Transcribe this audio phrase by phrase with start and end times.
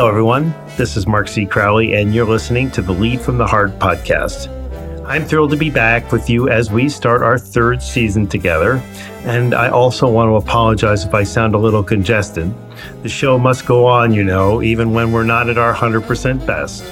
[0.00, 0.54] Hello, everyone.
[0.78, 1.44] This is Mark C.
[1.44, 4.48] Crowley, and you're listening to the Lead from the Heart podcast.
[5.04, 8.76] I'm thrilled to be back with you as we start our third season together.
[9.26, 12.50] And I also want to apologize if I sound a little congested.
[13.02, 16.82] The show must go on, you know, even when we're not at our 100% best.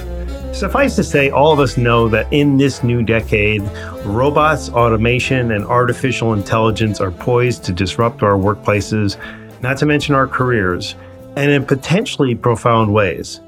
[0.55, 3.63] Suffice to say, all of us know that in this new decade,
[4.05, 9.17] robots, automation, and artificial intelligence are poised to disrupt our workplaces,
[9.63, 10.93] not to mention our careers,
[11.39, 13.39] and in potentially profound ways.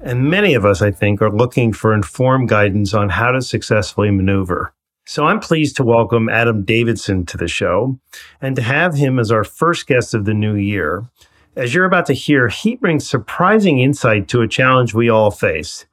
[0.00, 4.10] And many of us, I think, are looking for informed guidance on how to successfully
[4.10, 4.74] maneuver.
[5.04, 8.00] So I'm pleased to welcome Adam Davidson to the show
[8.40, 11.08] and to have him as our first guest of the new year.
[11.54, 15.86] As you're about to hear, he brings surprising insight to a challenge we all face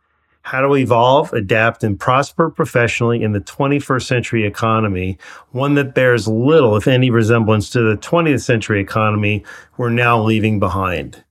[0.43, 5.17] how to evolve, adapt, and prosper professionally in the 21st century economy,
[5.51, 9.43] one that bears little, if any, resemblance to the 20th century economy
[9.77, 11.22] we're now leaving behind.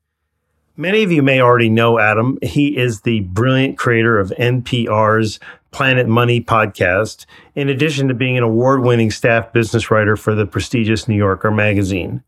[0.77, 2.39] Many of you may already know Adam.
[2.41, 5.39] He is the brilliant creator of NPR's
[5.71, 10.47] Planet Money podcast, in addition to being an award winning staff business writer for the
[10.47, 12.23] prestigious New Yorker magazine.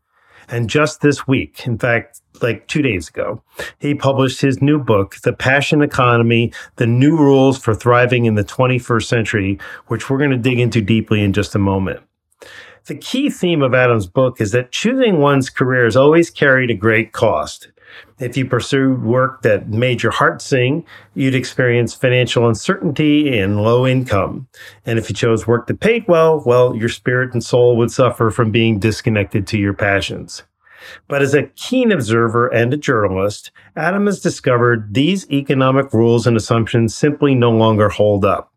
[0.47, 3.41] And just this week, in fact, like two days ago,
[3.79, 8.43] he published his new book, The Passion Economy The New Rules for Thriving in the
[8.43, 12.01] 21st Century, which we're going to dig into deeply in just a moment.
[12.85, 16.75] The key theme of Adam's book is that choosing one's career has always carried a
[16.75, 17.69] great cost.
[18.19, 23.85] If you pursued work that made your heart sing, you'd experience financial uncertainty and low
[23.85, 24.47] income.
[24.85, 28.31] And if you chose work that paid well, well, your spirit and soul would suffer
[28.31, 30.43] from being disconnected to your passions.
[31.07, 36.37] But as a keen observer and a journalist, Adam has discovered these economic rules and
[36.37, 38.51] assumptions simply no longer hold up.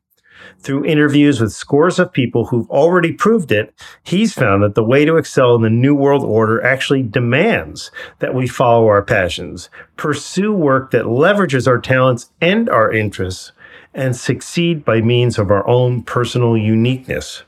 [0.60, 5.04] Through interviews with scores of people who've already proved it, he's found that the way
[5.04, 10.52] to excel in the New World Order actually demands that we follow our passions, pursue
[10.52, 13.52] work that leverages our talents and our interests,
[13.94, 17.44] and succeed by means of our own personal uniqueness.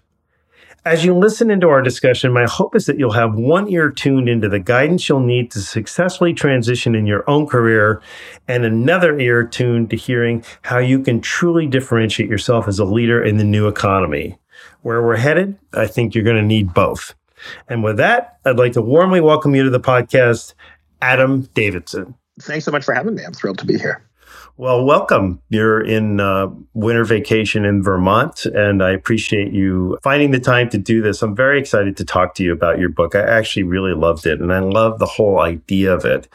[0.86, 4.30] As you listen into our discussion, my hope is that you'll have one ear tuned
[4.30, 8.00] into the guidance you'll need to successfully transition in your own career
[8.48, 13.22] and another ear tuned to hearing how you can truly differentiate yourself as a leader
[13.22, 14.38] in the new economy.
[14.80, 17.14] Where we're headed, I think you're going to need both.
[17.68, 20.54] And with that, I'd like to warmly welcome you to the podcast,
[21.02, 22.14] Adam Davidson.
[22.40, 23.22] Thanks so much for having me.
[23.22, 24.02] I'm thrilled to be here.
[24.60, 25.40] Well, welcome.
[25.48, 30.76] You're in uh, winter vacation in Vermont, and I appreciate you finding the time to
[30.76, 31.22] do this.
[31.22, 33.14] I'm very excited to talk to you about your book.
[33.14, 36.28] I actually really loved it, and I love the whole idea of it.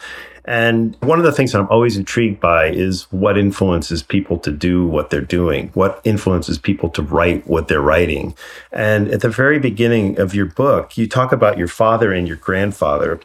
[0.43, 4.51] And one of the things that I'm always intrigued by is what influences people to
[4.51, 8.35] do what they're doing, what influences people to write what they're writing.
[8.71, 12.37] And at the very beginning of your book, you talk about your father and your
[12.37, 13.19] grandfather.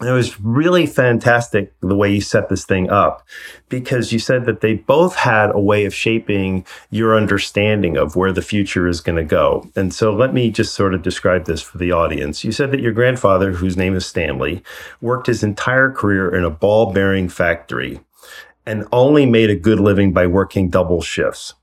[0.00, 3.26] It was really fantastic the way you set this thing up
[3.68, 8.32] because you said that they both had a way of shaping your understanding of where
[8.32, 9.68] the future is going to go.
[9.74, 12.44] And so let me just sort of describe this for the audience.
[12.44, 14.62] You said that your grandfather, whose name is Stanley,
[15.00, 17.98] worked his entire career in a ball bearing factory
[18.64, 21.54] and only made a good living by working double shifts.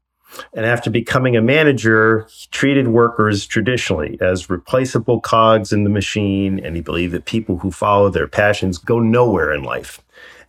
[0.53, 6.59] And after becoming a manager, he treated workers traditionally as replaceable cogs in the machine.
[6.59, 10.01] And he believed that people who follow their passions go nowhere in life.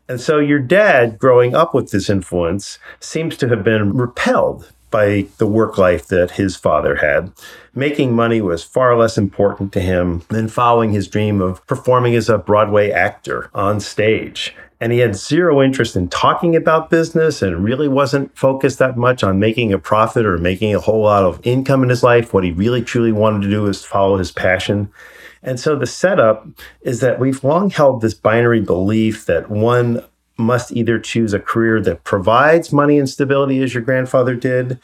[0.08, 5.26] And so your dad, growing up with this influence, seems to have been repelled by
[5.38, 7.32] the work life that his father had.
[7.74, 12.28] Making money was far less important to him than following his dream of performing as
[12.28, 17.64] a Broadway actor on stage and he had zero interest in talking about business and
[17.64, 21.40] really wasn't focused that much on making a profit or making a whole lot of
[21.44, 22.34] income in his life.
[22.34, 24.90] What he really truly wanted to do was follow his passion.
[25.42, 26.46] And so the setup
[26.82, 30.04] is that we've long held this binary belief that one
[30.36, 34.78] must either choose a career that provides money and stability as your grandfather did,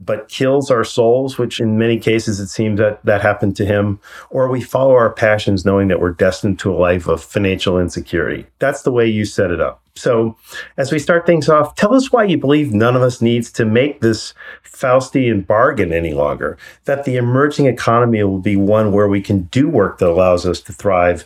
[0.00, 4.00] but kills our souls, which in many cases it seems that that happened to him,
[4.30, 8.46] or we follow our passions knowing that we're destined to a life of financial insecurity.
[8.58, 9.82] That's the way you set it up.
[9.94, 10.36] So,
[10.76, 13.64] as we start things off, tell us why you believe none of us needs to
[13.64, 14.32] make this
[14.64, 19.68] Faustian bargain any longer, that the emerging economy will be one where we can do
[19.68, 21.24] work that allows us to thrive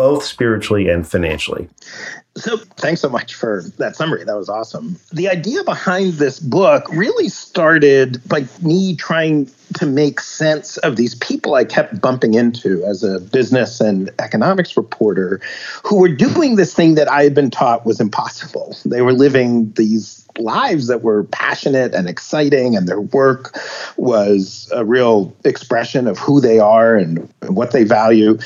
[0.00, 1.68] both spiritually and financially.
[2.34, 4.24] So, thanks so much for that summary.
[4.24, 4.96] That was awesome.
[5.12, 11.14] The idea behind this book really started by me trying to make sense of these
[11.16, 15.38] people I kept bumping into as a business and economics reporter
[15.84, 18.74] who were doing this thing that I had been taught was impossible.
[18.86, 23.54] They were living these lives that were passionate and exciting, and their work
[23.98, 28.38] was a real expression of who they are and what they value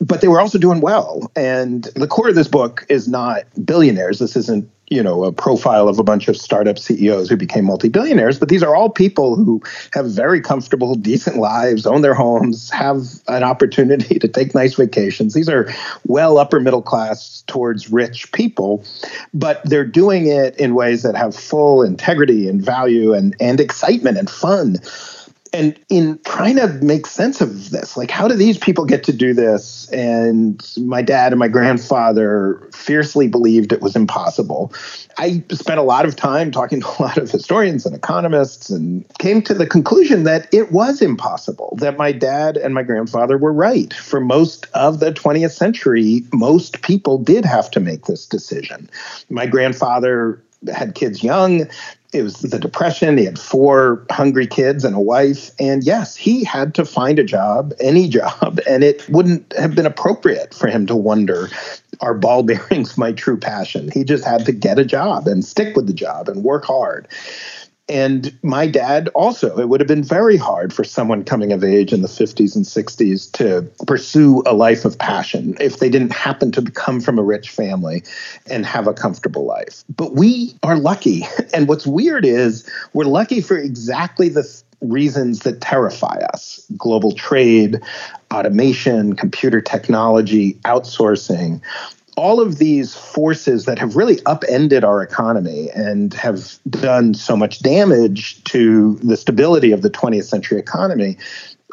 [0.00, 1.30] but they were also doing well.
[1.36, 4.18] And the core of this book is not billionaires.
[4.18, 8.40] This isn't you know, a profile of a bunch of startup CEOs who became multi-billionaires,
[8.40, 9.62] but these are all people who
[9.92, 15.32] have very comfortable, decent lives, own their homes, have an opportunity to take nice vacations.
[15.32, 15.72] These are
[16.06, 18.84] well upper middle class towards rich people,
[19.32, 24.18] but they're doing it in ways that have full integrity and value and, and excitement
[24.18, 24.76] and fun
[25.52, 29.12] and in trying to make sense of this like how do these people get to
[29.12, 29.88] do this?
[29.90, 34.72] And my dad and my grandfather fiercely believed it was impossible.
[35.18, 39.04] I spent a lot of time talking to a lot of historians and economists and
[39.18, 43.52] came to the conclusion that it was impossible that my dad and my grandfather were
[43.52, 43.92] right.
[43.94, 48.88] For most of the 20th century most people did have to make this decision.
[49.28, 50.42] My grandfather
[50.74, 51.68] had kids young
[52.12, 53.16] it was the depression.
[53.16, 55.50] He had four hungry kids and a wife.
[55.60, 58.60] And yes, he had to find a job, any job.
[58.68, 61.48] And it wouldn't have been appropriate for him to wonder
[62.00, 63.90] are ball bearings my true passion?
[63.90, 67.06] He just had to get a job and stick with the job and work hard.
[67.90, 71.92] And my dad also, it would have been very hard for someone coming of age
[71.92, 76.52] in the 50s and 60s to pursue a life of passion if they didn't happen
[76.52, 78.04] to come from a rich family
[78.48, 79.82] and have a comfortable life.
[79.94, 81.26] But we are lucky.
[81.52, 84.44] And what's weird is we're lucky for exactly the
[84.80, 87.80] reasons that terrify us global trade,
[88.32, 91.60] automation, computer technology, outsourcing
[92.16, 97.60] all of these forces that have really upended our economy and have done so much
[97.60, 101.16] damage to the stability of the 20th century economy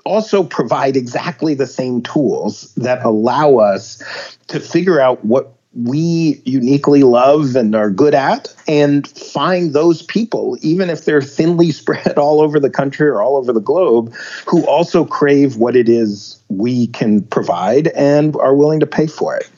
[0.06, 4.02] also provide exactly the same tools that allow us
[4.48, 10.58] to figure out what we uniquely love and are good at and find those people
[10.62, 14.14] even if they're thinly spread all over the country or all over the globe
[14.48, 19.36] who also crave what it is we can provide and are willing to pay for
[19.36, 19.50] it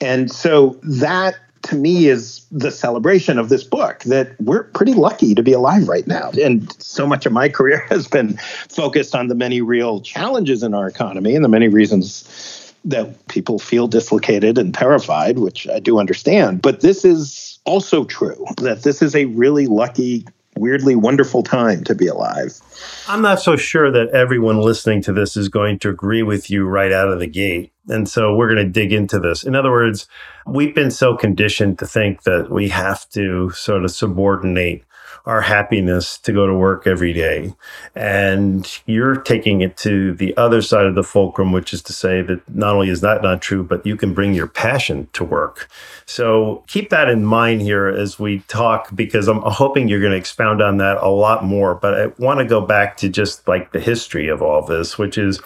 [0.00, 5.34] and so that to me is the celebration of this book that we're pretty lucky
[5.34, 6.30] to be alive right now.
[6.42, 8.36] And so much of my career has been
[8.68, 13.58] focused on the many real challenges in our economy and the many reasons that people
[13.58, 16.62] feel dislocated and terrified, which I do understand.
[16.62, 20.26] But this is also true that this is a really lucky
[20.56, 22.58] weirdly wonderful time to be alive.
[23.08, 26.66] I'm not so sure that everyone listening to this is going to agree with you
[26.66, 27.72] right out of the gate.
[27.88, 29.42] And so we're going to dig into this.
[29.42, 30.06] In other words,
[30.46, 34.84] we've been so conditioned to think that we have to sort of subordinate
[35.26, 37.54] our happiness to go to work every day.
[37.94, 42.22] And you're taking it to the other side of the fulcrum, which is to say
[42.22, 45.68] that not only is that not true, but you can bring your passion to work.
[46.06, 50.18] So keep that in mind here as we talk, because I'm hoping you're going to
[50.18, 51.74] expound on that a lot more.
[51.74, 55.18] But I want to go back to just like the history of all this, which
[55.18, 55.40] is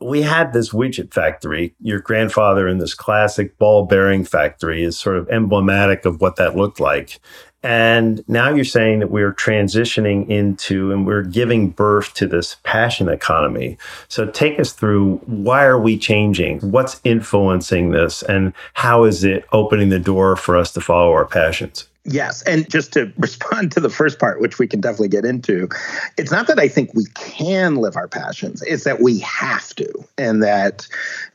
[0.00, 1.74] we had this widget factory.
[1.80, 6.56] Your grandfather in this classic ball bearing factory is sort of emblematic of what that
[6.56, 7.18] looked like.
[7.62, 13.08] And now you're saying that we're transitioning into and we're giving birth to this passion
[13.08, 13.78] economy.
[14.06, 16.60] So take us through why are we changing?
[16.60, 18.22] What's influencing this?
[18.22, 21.88] And how is it opening the door for us to follow our passions?
[22.04, 22.42] Yes.
[22.42, 25.68] And just to respond to the first part, which we can definitely get into,
[26.16, 29.92] it's not that I think we can live our passions, it's that we have to.
[30.16, 30.86] And that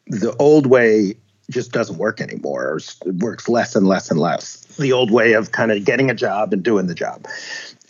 [0.07, 1.15] the old way
[1.49, 2.79] just doesn't work anymore, or
[3.19, 4.57] works less and less and less.
[4.77, 7.25] The old way of kind of getting a job and doing the job.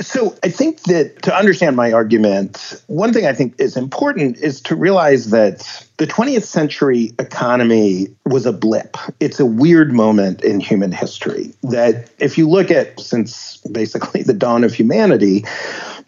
[0.01, 4.59] So I think that to understand my argument, one thing I think is important is
[4.61, 8.97] to realize that the 20th century economy was a blip.
[9.19, 14.33] It's a weird moment in human history that if you look at since basically the
[14.33, 15.45] dawn of humanity,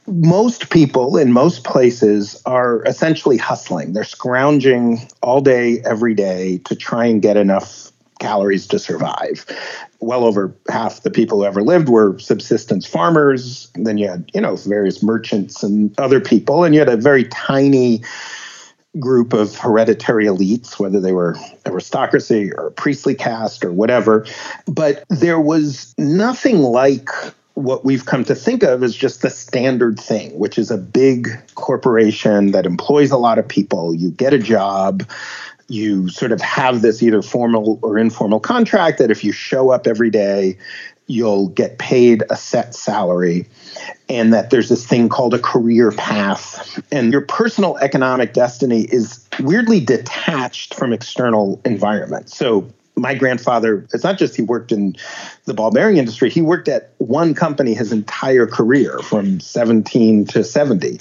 [0.08, 3.94] most people in most places are essentially hustling.
[3.94, 9.46] They're scrounging all day, every day to try and get enough calories to survive.
[10.06, 13.72] Well over half the people who ever lived were subsistence farmers.
[13.74, 17.24] Then you had, you know, various merchants and other people, and you had a very
[17.26, 18.04] tiny
[19.00, 21.36] group of hereditary elites, whether they were
[21.66, 24.26] aristocracy or priestly caste or whatever.
[24.68, 27.10] But there was nothing like
[27.56, 31.30] what we've come to think of as just the standard thing, which is a big
[31.56, 33.96] corporation that employs a lot of people.
[33.96, 35.04] You get a job,
[35.68, 39.88] you sort of have this either formal or informal contract that if you show up
[39.88, 40.58] every day,
[41.08, 43.48] you'll get paid a set salary,
[44.10, 46.82] and that there's this thing called a career path.
[46.92, 52.30] And your personal economic destiny is weirdly detached from external environment.
[52.30, 54.96] So my grandfather, it's not just he worked in
[55.46, 60.44] the ball bearing industry, he worked at one company his entire career from 17 to
[60.44, 61.00] 70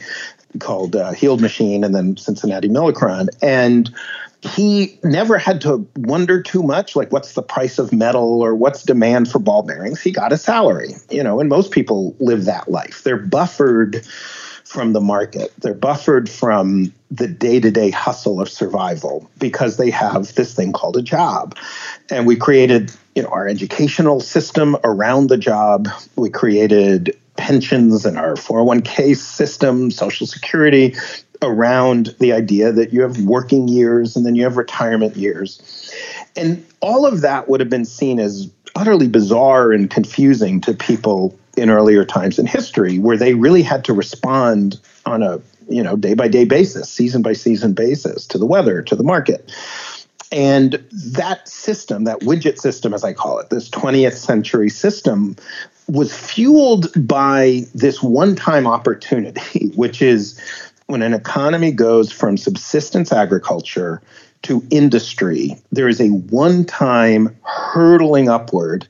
[0.58, 3.28] called uh, Heald Machine and then Cincinnati Milacron.
[3.42, 3.94] And
[4.44, 8.82] he never had to wonder too much like what's the price of metal or what's
[8.82, 10.00] demand for ball bearings.
[10.00, 13.02] He got a salary you know and most people live that life.
[13.02, 14.04] They're buffered
[14.64, 15.52] from the market.
[15.58, 21.02] They're buffered from the day-to-day hustle of survival because they have this thing called a
[21.02, 21.56] job.
[22.10, 25.88] And we created you know our educational system around the job.
[26.16, 30.94] We created pensions and our 401k system social security
[31.44, 35.92] around the idea that you have working years and then you have retirement years.
[36.36, 41.38] And all of that would have been seen as utterly bizarre and confusing to people
[41.56, 45.96] in earlier times in history where they really had to respond on a you know
[45.96, 49.50] day by day basis season by season basis to the weather to the market
[50.32, 55.36] and that system that widget system as i call it this 20th century system
[55.86, 60.38] was fueled by this one time opportunity which is
[60.86, 64.02] when an economy goes from subsistence agriculture
[64.42, 68.86] to industry, there is a one time hurtling upward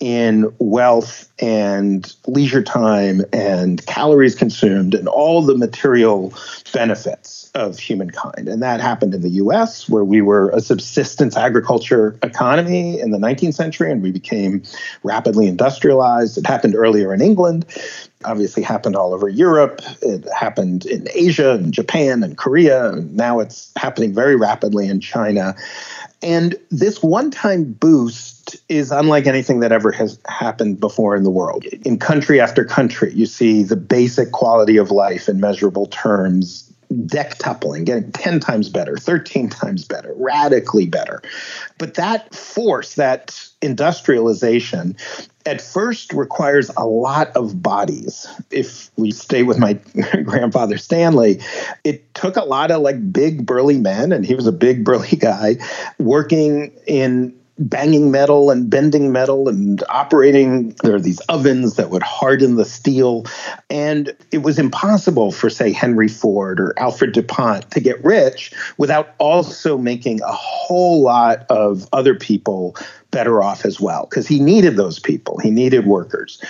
[0.00, 6.32] in wealth and leisure time and calories consumed and all the material
[6.72, 8.48] benefits of humankind.
[8.48, 13.18] And that happened in the US, where we were a subsistence agriculture economy in the
[13.18, 14.62] 19th century and we became
[15.02, 16.38] rapidly industrialized.
[16.38, 17.66] It happened earlier in England
[18.24, 19.80] obviously happened all over Europe.
[20.02, 22.92] It happened in Asia and Japan and Korea.
[23.10, 25.54] Now it's happening very rapidly in China.
[26.22, 31.30] And this one time boost is unlike anything that ever has happened before in the
[31.30, 31.64] world.
[31.64, 37.84] In country after country, you see the basic quality of life in measurable terms dectupling,
[37.84, 41.22] getting 10 times better, 13 times better, radically better.
[41.78, 44.96] But that force, that industrialization,
[45.46, 48.26] at first requires a lot of bodies.
[48.50, 49.74] If we stay with my
[50.24, 51.40] grandfather Stanley,
[51.84, 55.16] it took a lot of like big burly men, and he was a big burly
[55.16, 55.56] guy,
[55.98, 60.70] working in banging metal and bending metal and operating.
[60.82, 63.26] There are these ovens that would harden the steel.
[63.68, 69.14] And it was impossible for, say, Henry Ford or Alfred DuPont to get rich without
[69.18, 72.76] also making a whole lot of other people
[73.10, 76.42] better off as well, because he needed those people, he needed workers.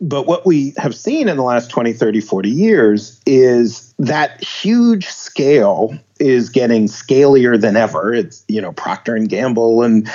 [0.00, 5.06] But what we have seen in the last 20, 30, 40 years is that huge
[5.06, 8.14] scale is getting scalier than ever.
[8.14, 10.08] It's, you know, Procter and Gamble and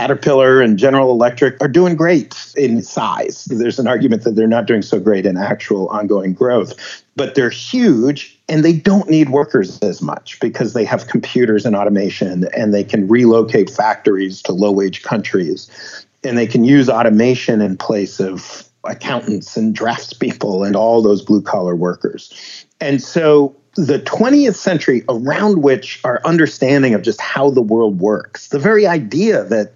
[0.00, 3.44] Caterpillar and General Electric are doing great in size.
[3.44, 7.50] There's an argument that they're not doing so great in actual ongoing growth, but they're
[7.50, 12.72] huge and they don't need workers as much because they have computers and automation and
[12.72, 18.20] they can relocate factories to low wage countries and they can use automation in place
[18.20, 22.64] of accountants and draftspeople and all those blue collar workers.
[22.80, 28.48] And so the 20th century around which our understanding of just how the world works,
[28.48, 29.72] the very idea that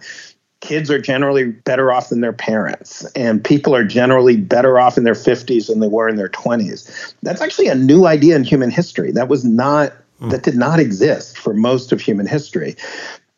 [0.61, 5.05] kids are generally better off than their parents and people are generally better off in
[5.05, 7.15] their 50s than they were in their 20s.
[7.23, 9.13] That's actually a new idea in human history.
[9.13, 10.31] That was not mm.
[10.31, 12.77] that did not exist for most of human history.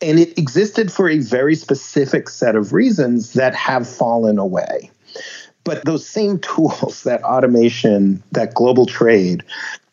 [0.00, 4.90] And it existed for a very specific set of reasons that have fallen away.
[5.64, 9.42] But those same tools, that automation, that global trade,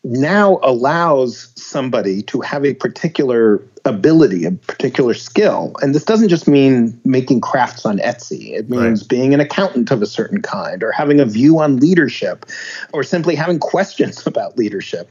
[0.04, 5.74] now allows somebody to have a particular ability, a particular skill.
[5.80, 9.08] And this doesn't just mean making crafts on Etsy, it means right.
[9.08, 12.46] being an accountant of a certain kind, or having a view on leadership,
[12.92, 15.10] or simply having questions about leadership.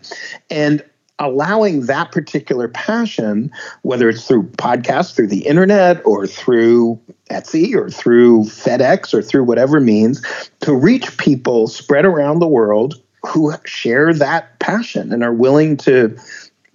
[0.50, 0.84] And
[1.20, 3.52] allowing that particular passion,
[3.84, 9.44] whether it's through podcasts, through the internet, or through Etsy, or through FedEx, or through
[9.44, 10.24] whatever means,
[10.62, 16.18] to reach people spread around the world who share that passion and are willing to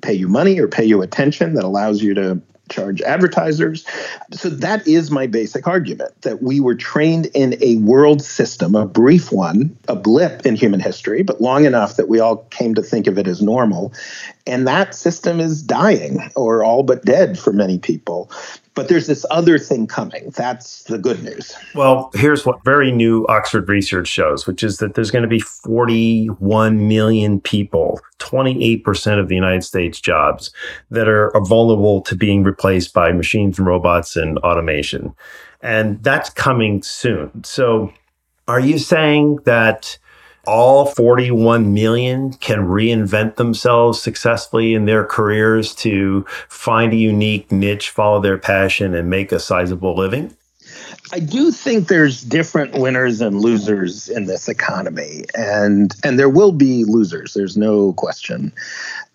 [0.02, 3.84] pay you money or pay you attention that allows you to charge advertisers.
[4.32, 8.86] So that is my basic argument that we were trained in a world system, a
[8.86, 12.82] brief one, a blip in human history, but long enough that we all came to
[12.82, 13.92] think of it as normal.
[14.48, 18.30] And that system is dying or all but dead for many people.
[18.74, 20.30] But there's this other thing coming.
[20.30, 21.54] That's the good news.
[21.74, 25.40] Well, here's what very new Oxford research shows, which is that there's going to be
[25.40, 30.52] 41 million people, 28% of the United States jobs
[30.90, 35.12] that are vulnerable to being replaced by machines and robots and automation.
[35.60, 37.42] And that's coming soon.
[37.42, 37.92] So
[38.46, 39.98] are you saying that
[40.48, 47.90] all 41 million can reinvent themselves successfully in their careers to find a unique niche,
[47.90, 50.34] follow their passion, and make a sizable living?
[51.12, 56.52] I do think there's different winners and losers in this economy, and and there will
[56.52, 57.34] be losers.
[57.34, 58.52] There's no question.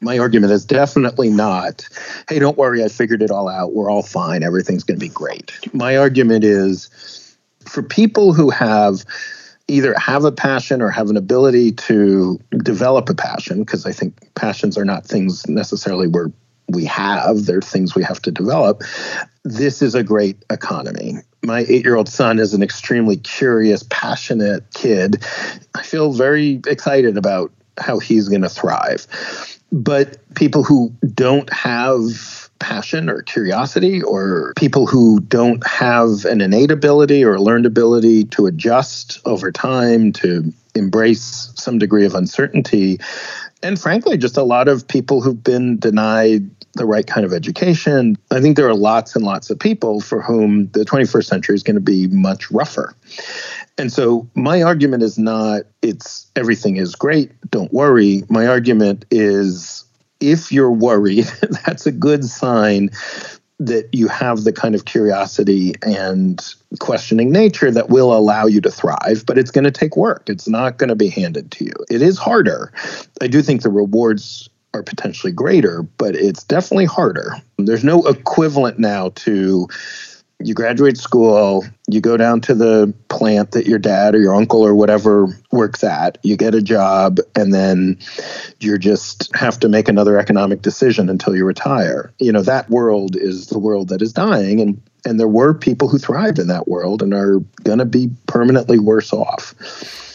[0.01, 1.87] My argument is definitely not,
[2.29, 3.73] hey, don't worry, I figured it all out.
[3.73, 4.43] We're all fine.
[4.43, 5.51] Everything's going to be great.
[5.73, 6.89] My argument is
[7.65, 9.05] for people who have
[9.67, 14.33] either have a passion or have an ability to develop a passion, because I think
[14.35, 16.31] passions are not things necessarily we're
[16.69, 18.83] we have, they're things we have to develop.
[19.43, 21.15] This is a great economy.
[21.43, 25.23] My eight year old son is an extremely curious, passionate kid.
[25.75, 29.05] I feel very excited about how he's going to thrive.
[29.71, 36.71] But people who don't have passion or curiosity, or people who don't have an innate
[36.71, 42.99] ability or learned ability to adjust over time, to embrace some degree of uncertainty,
[43.63, 48.17] and frankly, just a lot of people who've been denied the right kind of education.
[48.31, 51.63] I think there are lots and lots of people for whom the 21st century is
[51.63, 52.93] going to be much rougher.
[53.77, 58.23] And so my argument is not it's everything is great, don't worry.
[58.29, 59.85] My argument is
[60.31, 61.25] if you're worried,
[61.65, 62.89] that's a good sign
[63.59, 68.71] that you have the kind of curiosity and questioning nature that will allow you to
[68.71, 70.27] thrive, but it's going to take work.
[70.27, 71.73] It's not going to be handed to you.
[71.89, 72.73] It is harder.
[73.21, 77.35] I do think the rewards are potentially greater, but it's definitely harder.
[77.57, 79.67] There's no equivalent now to
[80.43, 84.65] you graduate school, you go down to the plant that your dad or your uncle
[84.65, 87.97] or whatever works at, you get a job, and then
[88.59, 92.13] you just have to make another economic decision until you retire.
[92.19, 94.59] You know, that world is the world that is dying.
[94.59, 98.09] And and there were people who thrived in that world and are going to be
[98.27, 99.53] permanently worse off.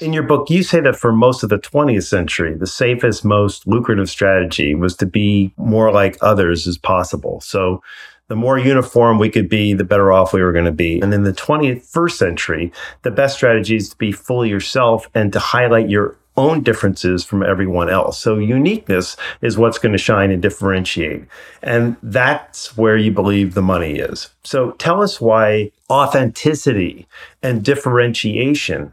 [0.00, 3.66] In your book, you say that for most of the 20th century, the safest, most
[3.66, 7.40] lucrative strategy was to be more like others as possible.
[7.42, 7.82] So
[8.28, 11.00] the more uniform we could be, the better off we were going to be.
[11.00, 15.38] And in the 21st century, the best strategy is to be fully yourself and to
[15.38, 18.16] highlight your own differences from everyone else.
[18.16, 21.24] So uniqueness is what's going to shine and differentiate.
[21.62, 24.30] And that's where you believe the money is.
[24.44, 27.08] So tell us why authenticity
[27.42, 28.92] and differentiation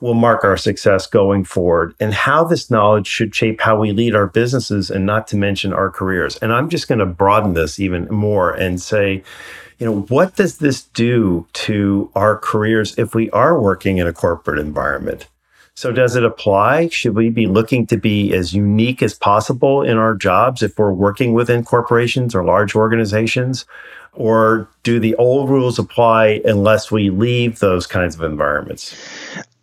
[0.00, 4.14] will mark our success going forward and how this knowledge should shape how we lead
[4.14, 6.36] our businesses and not to mention our careers.
[6.36, 9.22] And I'm just going to broaden this even more and say,
[9.78, 14.12] you know, what does this do to our careers if we are working in a
[14.12, 15.26] corporate environment?
[15.74, 16.88] So, does it apply?
[16.88, 20.90] Should we be looking to be as unique as possible in our jobs if we're
[20.90, 23.64] working within corporations or large organizations?
[24.12, 28.96] Or do the old rules apply unless we leave those kinds of environments?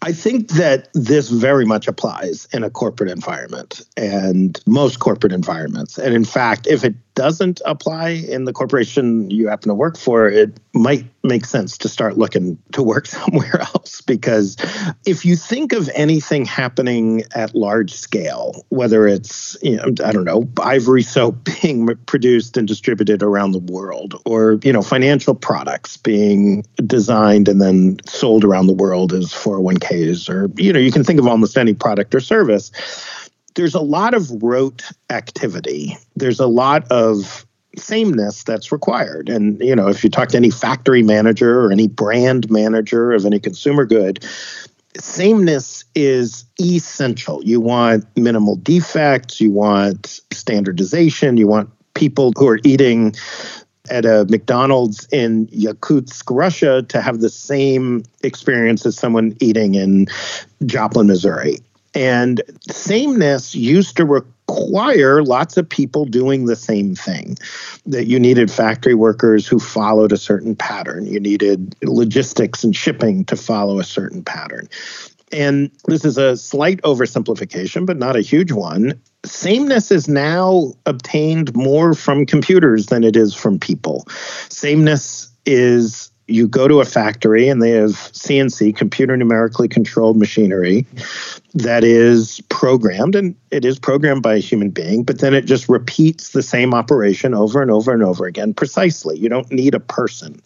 [0.06, 5.98] I think that this very much applies in a corporate environment and most corporate environments.
[5.98, 10.28] And in fact, if it doesn't apply in the corporation you happen to work for,
[10.28, 14.02] it might make sense to start looking to work somewhere else.
[14.02, 14.58] Because
[15.06, 20.26] if you think of anything happening at large scale, whether it's, you know, I don't
[20.26, 25.98] know, ivory soap being produced and distributed around the world, or, you know, financial products
[25.98, 31.04] being designed and then sold around the world as 401ks, or, you know, you can
[31.04, 32.72] think of almost any product or service
[33.56, 35.98] there's a lot of rote activity.
[36.16, 37.46] There's a lot of
[37.78, 39.30] sameness that's required.
[39.30, 43.26] And, you know, if you talk to any factory manager or any brand manager of
[43.26, 44.24] any consumer good,
[44.98, 47.44] sameness is essential.
[47.44, 53.16] You want minimal defects, you want standardization, you want people who are eating
[53.90, 60.08] at a McDonald's in Yakutsk, Russia, to have the same experience as someone eating in
[60.66, 61.60] Joplin, Missouri.
[61.96, 67.38] And sameness used to require lots of people doing the same thing.
[67.86, 73.26] That you needed factory workers who followed a certain pattern, you needed logistics and shipping
[73.26, 74.68] to follow a certain pattern.
[75.32, 79.00] And this is a slight oversimplification, but not a huge one.
[79.26, 84.06] Sameness is now obtained more from computers than it is from people.
[84.50, 90.86] Sameness is you go to a factory and they have CNC, computer numerically controlled machinery,
[91.54, 95.70] that is programmed, and it is programmed by a human being, but then it just
[95.70, 99.18] repeats the same operation over and over and over again precisely.
[99.18, 100.42] You don't need a person.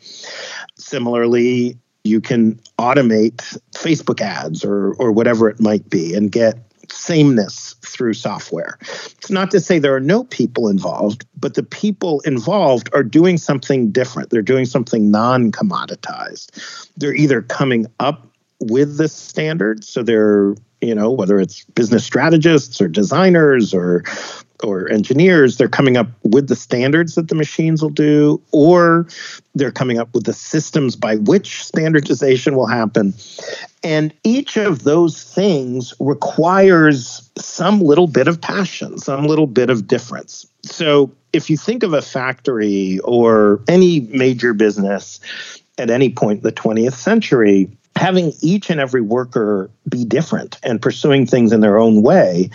[0.75, 6.57] Similarly, you can automate Facebook ads or, or whatever it might be and get
[6.91, 8.77] sameness through software.
[8.81, 13.37] It's not to say there are no people involved, but the people involved are doing
[13.37, 14.29] something different.
[14.29, 16.91] They're doing something non commoditized.
[16.97, 18.27] They're either coming up
[18.59, 24.03] with the standards, so they're, you know, whether it's business strategists or designers or
[24.63, 29.07] or engineers, they're coming up with the standards that the machines will do, or
[29.55, 33.13] they're coming up with the systems by which standardization will happen.
[33.83, 39.87] And each of those things requires some little bit of passion, some little bit of
[39.87, 40.45] difference.
[40.63, 45.19] So if you think of a factory or any major business
[45.77, 50.81] at any point in the 20th century, having each and every worker be different and
[50.81, 52.49] pursuing things in their own way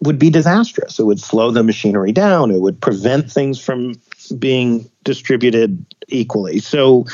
[0.00, 0.98] would be disastrous.
[0.98, 2.50] It would slow the machinery down.
[2.50, 3.94] It would prevent things from
[4.38, 6.58] being distributed equally.
[6.58, 7.06] So,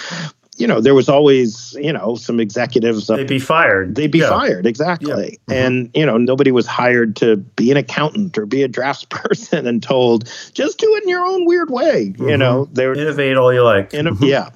[0.56, 3.06] you know, there was always, you know, some executives.
[3.06, 3.94] They'd be fired.
[3.94, 4.28] They'd be yeah.
[4.28, 5.38] fired, exactly.
[5.48, 5.54] Yeah.
[5.54, 5.66] Mm-hmm.
[5.66, 9.82] And, you know, nobody was hired to be an accountant or be a draftsperson and
[9.82, 12.10] told, just do it in your own weird way.
[12.10, 12.28] Mm-hmm.
[12.28, 13.90] You know, they're innovate all you like.
[13.90, 14.50] Inno- yeah.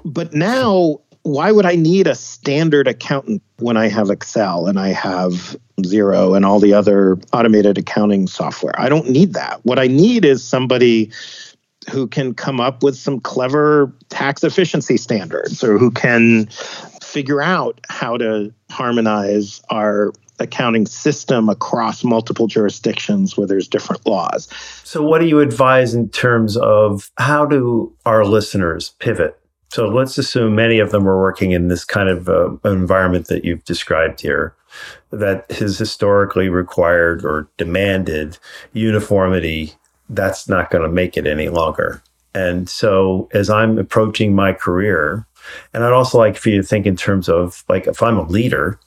[0.04, 4.88] but now why would I need a standard accountant when I have Excel and I
[4.88, 8.78] have Xero and all the other automated accounting software?
[8.78, 9.64] I don't need that.
[9.64, 11.10] What I need is somebody
[11.90, 16.46] who can come up with some clever tax efficiency standards or who can
[17.02, 24.48] figure out how to harmonize our accounting system across multiple jurisdictions where there's different laws.
[24.82, 29.38] So what do you advise in terms of how do our listeners pivot
[29.72, 33.42] so let's assume many of them are working in this kind of uh, environment that
[33.42, 34.54] you've described here
[35.10, 38.36] that has historically required or demanded
[38.74, 39.72] uniformity.
[40.10, 42.02] That's not going to make it any longer.
[42.34, 45.26] And so as I'm approaching my career,
[45.72, 48.28] and I'd also like for you to think in terms of like if I'm a
[48.28, 48.78] leader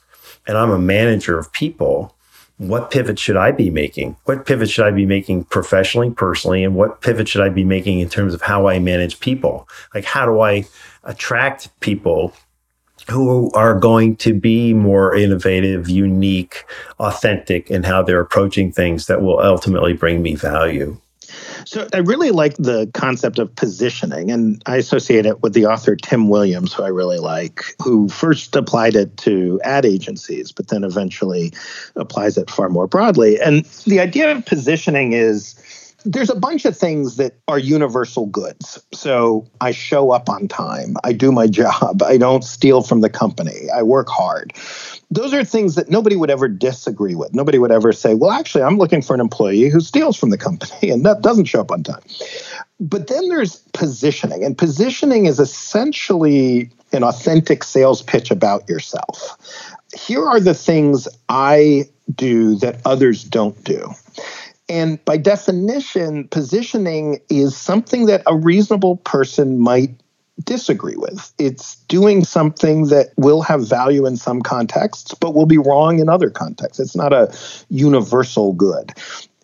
[0.45, 2.14] and I'm a manager of people,
[2.57, 4.15] what pivot should I be making?
[4.25, 6.63] What pivot should I be making professionally, personally?
[6.63, 9.67] And what pivot should I be making in terms of how I manage people?
[9.93, 10.65] Like, how do I
[11.03, 12.33] attract people
[13.09, 16.63] who are going to be more innovative, unique,
[16.99, 20.97] authentic in how they're approaching things that will ultimately bring me value?
[21.65, 25.95] So I really like the concept of positioning, and I associate it with the author
[25.95, 30.83] Tim Williams, who I really like, who first applied it to ad agencies, but then
[30.83, 31.53] eventually
[31.95, 33.39] applies it far more broadly.
[33.39, 35.55] And the idea of positioning is
[36.05, 38.81] there's a bunch of things that are universal goods.
[38.93, 43.09] So I show up on time, I do my job, I don't steal from the
[43.09, 44.53] company, I work hard.
[45.11, 47.33] Those are things that nobody would ever disagree with.
[47.33, 50.37] Nobody would ever say, well, actually, I'm looking for an employee who steals from the
[50.37, 52.01] company and that doesn't show up on time.
[52.79, 59.37] But then there's positioning, and positioning is essentially an authentic sales pitch about yourself.
[59.97, 63.91] Here are the things I do that others don't do.
[64.67, 69.91] And by definition, positioning is something that a reasonable person might
[70.43, 71.31] disagree with.
[71.37, 76.09] It's doing something that will have value in some contexts, but will be wrong in
[76.09, 76.79] other contexts.
[76.79, 77.33] It's not a
[77.69, 78.91] universal good.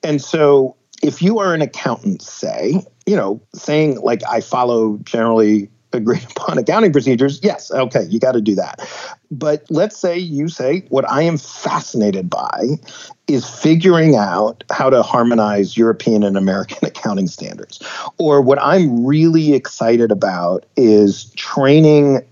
[0.03, 5.69] And so if you are an accountant, say, you know, saying like I follow generally
[5.93, 8.87] agreed upon accounting procedures, yes, okay, you got to do that.
[9.29, 12.79] But let's say you say, what I am fascinated by
[13.27, 17.79] is figuring out how to harmonize European and American accounting standards.
[18.17, 22.25] Or what I'm really excited about is training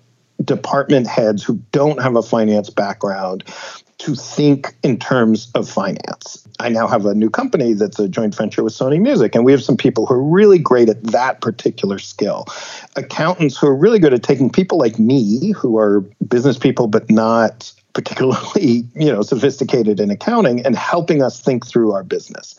[0.43, 3.43] department heads who don't have a finance background
[3.99, 6.47] to think in terms of finance.
[6.59, 9.51] I now have a new company that's a joint venture with Sony Music, and we
[9.51, 12.45] have some people who are really great at that particular skill.
[12.95, 17.09] Accountants who are really good at taking people like me, who are business people but
[17.09, 22.55] not particularly you know sophisticated in accounting and helping us think through our business.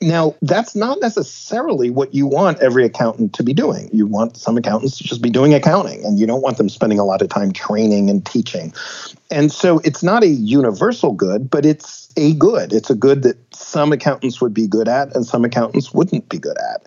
[0.00, 3.88] Now that's not necessarily what you want every accountant to be doing.
[3.92, 6.98] You want some accountants to just be doing accounting and you don't want them spending
[6.98, 8.72] a lot of time training and teaching.
[9.30, 12.72] And so it's not a universal good but it's a good.
[12.72, 16.38] It's a good that some accountants would be good at and some accountants wouldn't be
[16.38, 16.84] good at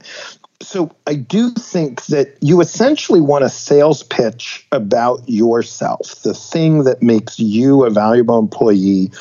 [0.62, 6.84] so I do think that you essentially want a sales pitch about yourself, the thing
[6.84, 9.12] that makes you a valuable employee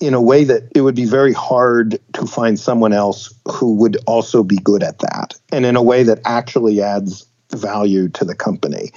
[0.00, 3.96] in a way that it would be very hard to find someone else who would
[4.06, 8.34] also be good at that and in a way that actually adds value to the
[8.34, 8.92] company.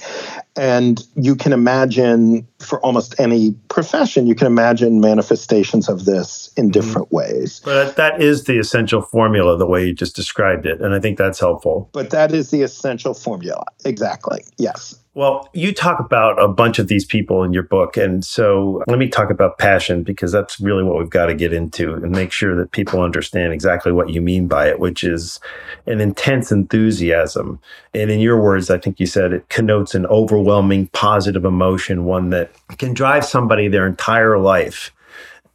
[0.56, 6.64] And you can imagine for almost any profession, you can imagine manifestations of this in
[6.64, 6.72] mm-hmm.
[6.72, 7.16] different mm-hmm.
[7.16, 7.60] ways.
[7.64, 10.80] But that is the essential formula, the way you just described it.
[10.80, 11.88] And I think that's helpful.
[11.92, 13.64] But that is the essential formula.
[13.84, 14.44] Exactly.
[14.58, 14.98] Yes.
[15.14, 17.98] Well, you talk about a bunch of these people in your book.
[17.98, 21.52] And so let me talk about passion because that's really what we've got to get
[21.52, 25.38] into and make sure that people understand exactly what you mean by it, which is
[25.86, 27.60] an intense enthusiasm.
[27.92, 30.06] And in your words, I think you said it connotes an
[30.42, 34.91] overwhelming positive emotion, one that can drive somebody their entire life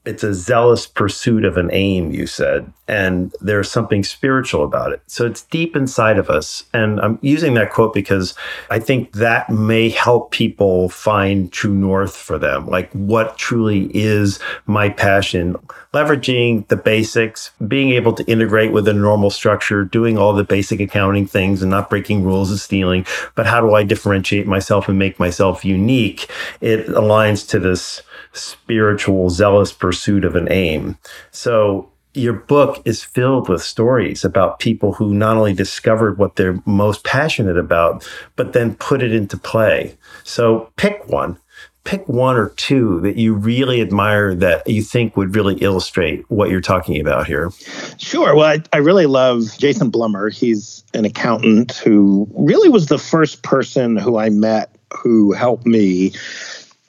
[0.08, 5.02] it's a zealous pursuit of an aim, you said, and there's something spiritual about it.
[5.08, 6.63] So it's deep inside of us.
[6.74, 8.34] And I'm using that quote because
[8.70, 12.67] I think that may help people find true north for them.
[12.67, 15.58] Like what truly is my passion?
[15.93, 20.80] Leveraging the basics, being able to integrate with a normal structure, doing all the basic
[20.80, 23.06] accounting things and not breaking rules of stealing.
[23.36, 26.30] But how do I differentiate myself and make myself unique?
[26.62, 28.02] It aligns to this
[28.34, 30.98] spiritual, zealous pursuit of an aim.
[31.32, 36.62] So your book is filled with stories about people who not only discovered what they're
[36.66, 39.98] most passionate about, but then put it into play.
[40.24, 41.38] So pick one.
[41.84, 46.50] Pick one or two that you really admire that you think would really illustrate what
[46.50, 47.50] you're talking about here.
[47.98, 48.36] Sure.
[48.36, 50.34] Well, I, I really love Jason Blumer.
[50.34, 56.12] He's an accountant who really was the first person who I met who helped me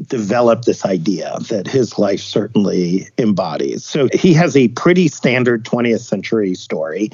[0.06, 3.84] develop this idea that his life certainly embodies.
[3.84, 7.10] So he has a pretty standard 20th century story.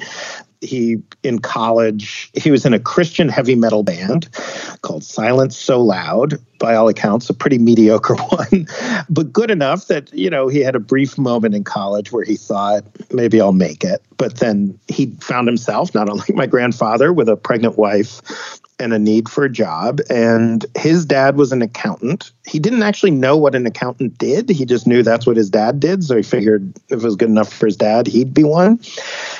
[0.61, 4.29] He, in college, he was in a Christian heavy metal band
[4.81, 8.67] called Silence So Loud, by all accounts, a pretty mediocre one,
[9.09, 12.35] but good enough that, you know, he had a brief moment in college where he
[12.35, 14.01] thought, maybe I'll make it.
[14.17, 18.21] But then he found himself, not unlike my grandfather, with a pregnant wife
[18.79, 19.99] and a need for a job.
[20.09, 22.31] And his dad was an accountant.
[22.45, 24.49] He didn't actually know what an accountant did.
[24.49, 26.03] He just knew that's what his dad did.
[26.03, 28.79] So he figured if it was good enough for his dad, he'd be one.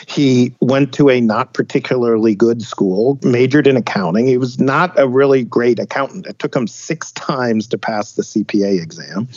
[0.07, 4.27] He went to a not particularly good school, majored in accounting.
[4.27, 6.27] He was not a really great accountant.
[6.27, 9.27] It took him six times to pass the CPA exam,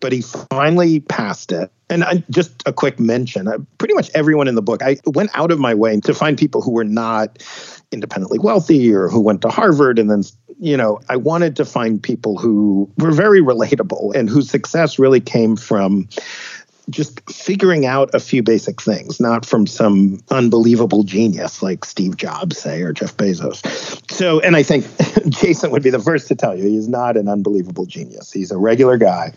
[0.00, 1.70] but he finally passed it.
[1.90, 5.30] And I, just a quick mention uh, pretty much everyone in the book, I went
[5.34, 7.42] out of my way to find people who were not
[7.92, 10.22] independently wealthy or who went to Harvard and then
[10.60, 15.20] you know, I wanted to find people who were very relatable and whose success really
[15.20, 16.08] came from
[16.90, 22.58] just figuring out a few basic things, not from some unbelievable genius like Steve Jobs,
[22.58, 24.10] say, or Jeff Bezos.
[24.10, 24.86] So, and I think
[25.28, 28.32] Jason would be the first to tell you he's not an unbelievable genius.
[28.32, 29.32] He's a regular guy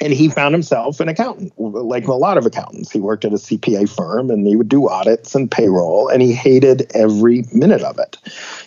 [0.00, 2.90] and he found himself an accountant like a lot of accountants.
[2.90, 6.32] He worked at a cpa firm and he would do audits and payroll and he
[6.32, 8.16] hated every minute of it.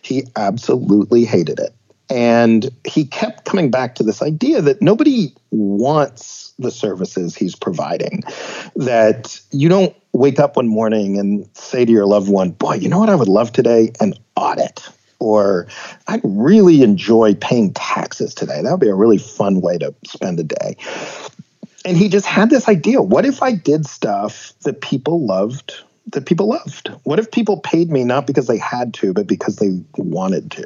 [0.01, 1.73] He absolutely hated it.
[2.09, 8.21] And he kept coming back to this idea that nobody wants the services he's providing
[8.75, 12.88] that you don't wake up one morning and say to your loved one boy you
[12.88, 13.91] know what i would love today?
[13.99, 14.88] An audit
[15.19, 15.67] or
[16.08, 18.62] I'd really enjoy paying taxes today.
[18.62, 20.78] That would be a really fun way to spend a day.
[21.86, 25.75] And he just had this idea what if I did stuff that people loved?
[26.12, 26.89] That people loved.
[27.04, 30.65] What if people paid me not because they had to, but because they wanted to?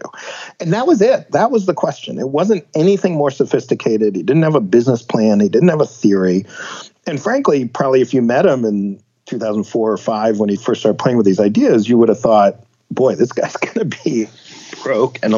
[0.59, 1.31] And that was it.
[1.31, 2.19] That was the question.
[2.19, 4.17] It wasn't anything more sophisticated.
[4.17, 6.45] He didn't have a business plan, he didn't have a theory.
[7.07, 10.99] And frankly, probably if you met him in 2004 or 5 when he first started
[10.99, 14.27] playing with these ideas, you would have thought, boy, this guy's going to be
[14.83, 15.33] broke and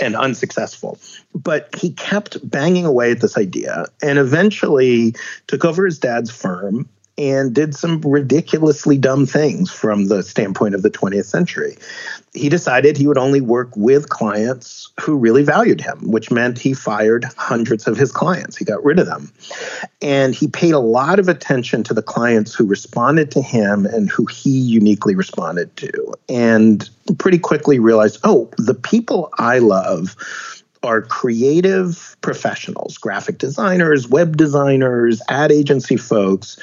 [0.00, 0.98] and unsuccessful.
[1.34, 5.14] But he kept banging away at this idea and eventually
[5.46, 6.88] took over his dad's firm
[7.20, 11.76] and did some ridiculously dumb things from the standpoint of the 20th century.
[12.32, 16.72] He decided he would only work with clients who really valued him, which meant he
[16.72, 18.56] fired hundreds of his clients.
[18.56, 19.30] He got rid of them.
[20.00, 24.08] And he paid a lot of attention to the clients who responded to him and
[24.08, 26.14] who he uniquely responded to.
[26.30, 30.16] And pretty quickly realized, oh, the people I love
[30.82, 36.58] are creative professionals, graphic designers, web designers, ad agency folks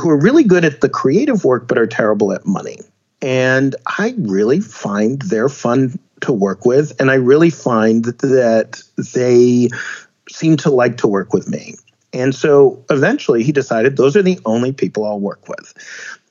[0.00, 2.78] who are really good at the creative work but are terrible at money.
[3.22, 6.98] And I really find they're fun to work with.
[7.00, 8.82] And I really find that
[9.14, 9.68] they
[10.28, 11.74] seem to like to work with me.
[12.12, 15.74] And so eventually he decided those are the only people I'll work with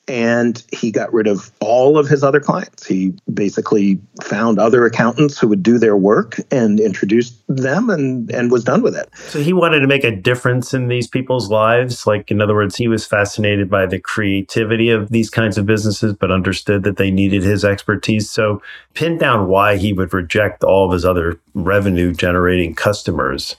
[0.09, 2.85] and he got rid of all of his other clients.
[2.85, 8.51] He basically found other accountants who would do their work and introduced them and, and
[8.51, 9.07] was done with it.
[9.27, 12.07] So he wanted to make a difference in these people's lives.
[12.07, 16.13] Like, in other words, he was fascinated by the creativity of these kinds of businesses,
[16.13, 18.31] but understood that they needed his expertise.
[18.31, 18.63] So,
[18.95, 23.55] pin down why he would reject all of his other revenue generating customers.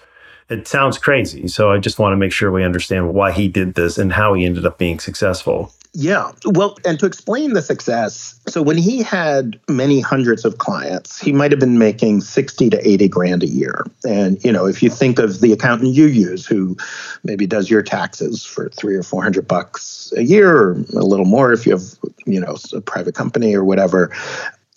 [0.49, 1.47] It sounds crazy.
[1.47, 4.35] So, I just want to make sure we understand why he did this and how
[4.35, 5.73] he ended up being successful.
[5.93, 6.31] Yeah.
[6.45, 11.33] Well, and to explain the success, so when he had many hundreds of clients, he
[11.33, 13.85] might have been making 60 to 80 grand a year.
[14.07, 16.77] And, you know, if you think of the accountant you use who
[17.25, 21.53] maybe does your taxes for three or 400 bucks a year or a little more
[21.53, 21.83] if you have,
[22.25, 24.13] you know, a private company or whatever,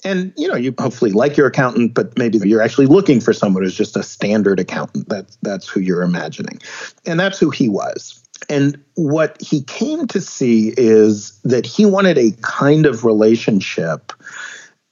[0.03, 3.63] and you know you hopefully like your accountant but maybe you're actually looking for someone
[3.63, 6.59] who's just a standard accountant that that's who you're imagining
[7.05, 12.17] and that's who he was And what he came to see is that he wanted
[12.17, 14.13] a kind of relationship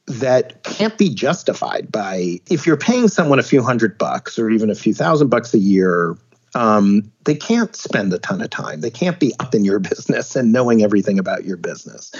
[0.07, 4.69] that can't be justified by if you're paying someone a few hundred bucks or even
[4.69, 6.17] a few thousand bucks a year
[6.55, 8.81] um, they can't spend a ton of time.
[8.81, 12.11] They can't be up in your business and knowing everything about your business.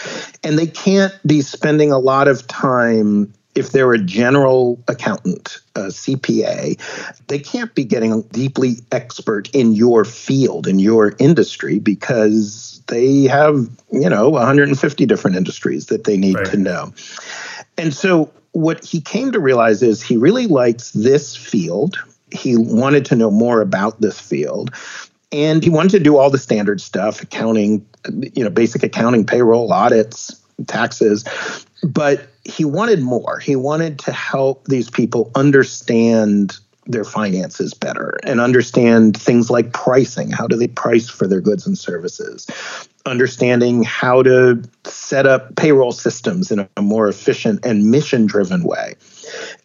[0.44, 5.88] And they can't be spending a lot of time if they're a general accountant, a
[5.88, 6.80] CPA,
[7.28, 13.70] they can't be getting deeply expert in your field, in your industry, because they have,
[13.92, 16.46] you know, 150 different industries that they need right.
[16.48, 16.94] to know.
[17.78, 21.98] And so what he came to realize is he really likes this field.
[22.32, 24.74] He wanted to know more about this field.
[25.32, 29.72] And he wanted to do all the standard stuff, accounting, you know, basic accounting, payroll,
[29.72, 31.24] audits, taxes.
[31.84, 33.40] But he wanted more.
[33.40, 40.32] He wanted to help these people understand their finances better and understand things like pricing.
[40.32, 42.48] How do they price for their goods and services?
[43.06, 48.96] Understanding how to set up payroll systems in a more efficient and mission driven way.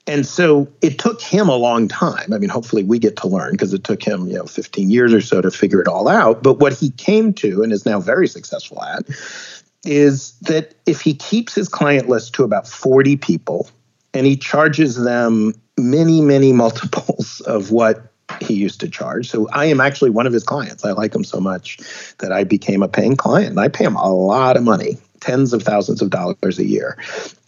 [0.06, 2.32] And so it took him a long time.
[2.32, 5.12] I mean, hopefully we get to learn because it took him, you know, 15 years
[5.12, 6.42] or so to figure it all out.
[6.42, 9.04] But what he came to and is now very successful at
[9.84, 13.68] is that if he keeps his client list to about 40 people
[14.14, 19.28] and he charges them many, many multiples of what he used to charge.
[19.30, 20.84] So I am actually one of his clients.
[20.84, 21.78] I like him so much
[22.18, 23.50] that I became a paying client.
[23.50, 26.98] And I pay him a lot of money, tens of thousands of dollars a year.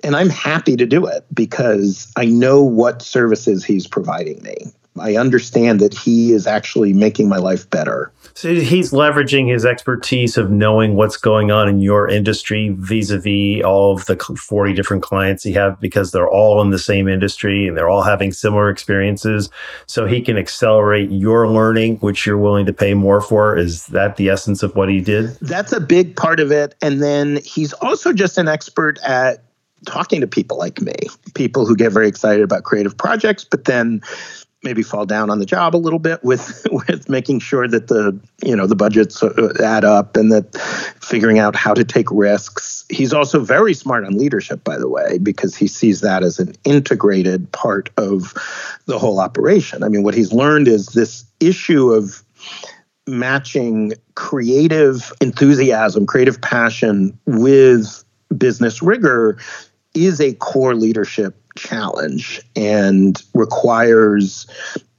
[0.05, 4.73] And I'm happy to do it because I know what services he's providing me.
[5.01, 8.13] I understand that he is actually making my life better.
[8.35, 13.93] So he's leveraging his expertise of knowing what's going on in your industry vis-a-vis all
[13.95, 17.77] of the 40 different clients he have because they're all in the same industry and
[17.77, 19.51] they're all having similar experiences.
[19.87, 23.57] So he can accelerate your learning, which you're willing to pay more for.
[23.57, 25.37] Is that the essence of what he did?
[25.41, 26.77] That's a big part of it.
[26.81, 29.43] And then he's also just an expert at
[29.87, 30.95] talking to people like me,
[31.35, 34.01] people who get very excited about creative projects, but then
[34.63, 38.19] maybe fall down on the job a little bit with with making sure that the
[38.45, 40.55] you know the budgets uh, add up and that
[41.01, 42.85] figuring out how to take risks.
[42.89, 46.55] He's also very smart on leadership by the way because he sees that as an
[46.65, 48.35] integrated part of
[48.87, 49.83] the whole operation.
[49.83, 52.23] I mean what he's learned is this issue of
[53.07, 58.05] matching creative enthusiasm creative passion with
[58.37, 59.39] business rigor
[59.95, 64.47] is a core leadership challenge and requires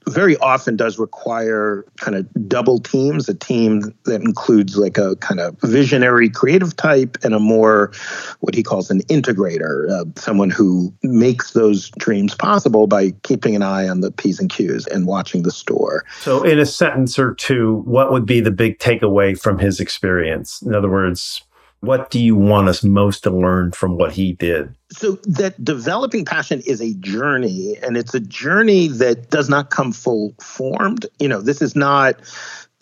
[0.10, 5.40] very often does require kind of double teams a team that includes like a kind
[5.40, 7.92] of visionary creative type and a more
[8.40, 13.62] what he calls an integrator uh, someone who makes those dreams possible by keeping an
[13.62, 16.04] eye on the p's and q's and watching the store.
[16.22, 20.62] So in a sentence or two what would be the big takeaway from his experience?
[20.62, 21.42] In other words
[21.82, 24.76] what do you want us most to learn from what he did?
[24.92, 29.92] So, that developing passion is a journey, and it's a journey that does not come
[29.92, 31.06] full formed.
[31.20, 32.20] You know, this is not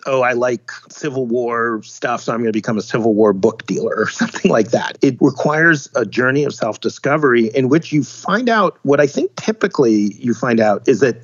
[0.07, 3.65] oh, I like Civil War stuff, so I'm going to become a Civil War book
[3.65, 4.97] dealer or something like that.
[5.01, 9.35] It requires a journey of self discovery in which you find out what I think
[9.35, 11.17] typically you find out is that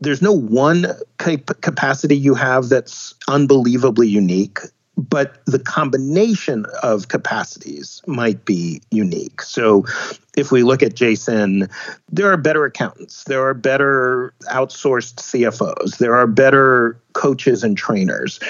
[0.00, 0.86] there's no one
[1.18, 4.60] cap- capacity you have that's unbelievably unique
[4.98, 9.40] but the combination of capacities might be unique.
[9.42, 9.84] So
[10.36, 11.68] if we look at Jason,
[12.10, 18.40] there are better accountants, there are better outsourced CFOs, there are better coaches and trainers.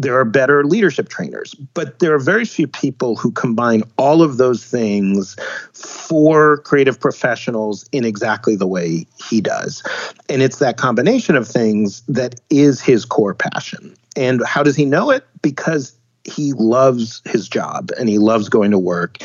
[0.00, 4.36] There are better leadership trainers, but there are very few people who combine all of
[4.36, 5.34] those things
[5.72, 9.82] for creative professionals in exactly the way he does.
[10.28, 13.96] And it's that combination of things that is his core passion.
[14.14, 15.26] And how does he know it?
[15.42, 19.18] Because he loves his job and he loves going to work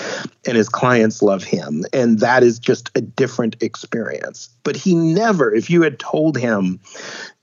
[0.45, 1.83] and his clients love him.
[1.93, 4.49] And that is just a different experience.
[4.63, 6.79] But he never if you had told him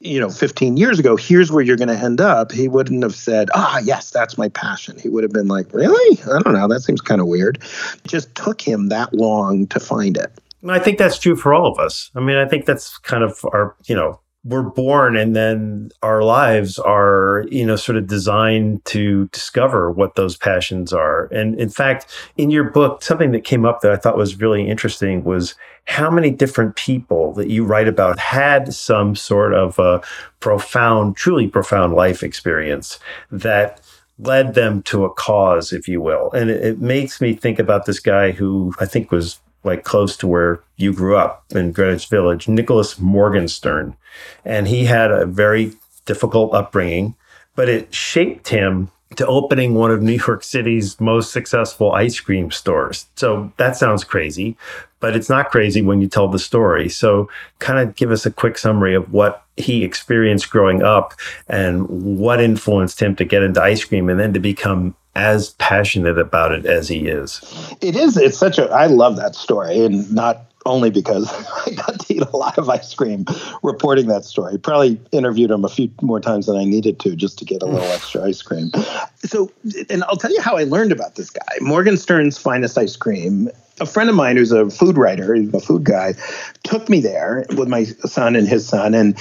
[0.01, 3.15] you know 15 years ago here's where you're going to end up he wouldn't have
[3.15, 4.99] said ah yes that's my passion.
[4.99, 6.19] He would have been like really?
[6.23, 6.69] I don't know.
[6.69, 7.59] That seems kind of weird.
[7.59, 10.33] It just took him that long to find it.
[10.69, 12.11] I think that's true for all of us.
[12.15, 16.23] I mean, I think that's kind of our, you know, we're born and then our
[16.23, 21.27] lives are you know sort of designed to discover what those passions are.
[21.27, 24.69] And in fact in your book something that came up that i thought was really
[24.69, 30.01] interesting was how many different people that you write about had some sort of a
[30.41, 32.99] profound truly profound life experience
[33.31, 33.81] that
[34.19, 36.31] led them to a cause if you will.
[36.33, 40.17] And it, it makes me think about this guy who i think was like close
[40.19, 43.97] to where you grew up in Greenwich Village, Nicholas Morgenstern.
[44.45, 45.73] And he had a very
[46.07, 47.15] difficult upbringing,
[47.55, 52.51] but it shaped him to opening one of New York City's most successful ice cream
[52.51, 53.07] stores.
[53.17, 54.57] So that sounds crazy,
[55.01, 56.89] but it's not crazy when you tell the story.
[56.89, 61.15] So, kind of give us a quick summary of what he experienced growing up
[61.49, 66.19] and what influenced him to get into ice cream and then to become as passionate
[66.19, 67.41] about it as he is.
[67.81, 68.17] It is.
[68.17, 68.69] It's such a.
[68.71, 71.31] I love that story, and not only because
[71.67, 73.27] I got to eat a lot of ice cream
[73.63, 74.59] reporting that story.
[74.59, 77.67] Probably interviewed him a few more times than I needed to just to get a
[77.67, 77.95] little mm.
[77.95, 78.71] extra ice cream.
[79.17, 79.51] So,
[79.89, 83.51] and I'll tell you how I learned about this guy Morgenstern's Finest Ice Cream.
[83.81, 86.15] A friend of mine who's a food writer, a food guy,
[86.65, 88.93] took me there with my son and his son.
[88.95, 89.19] And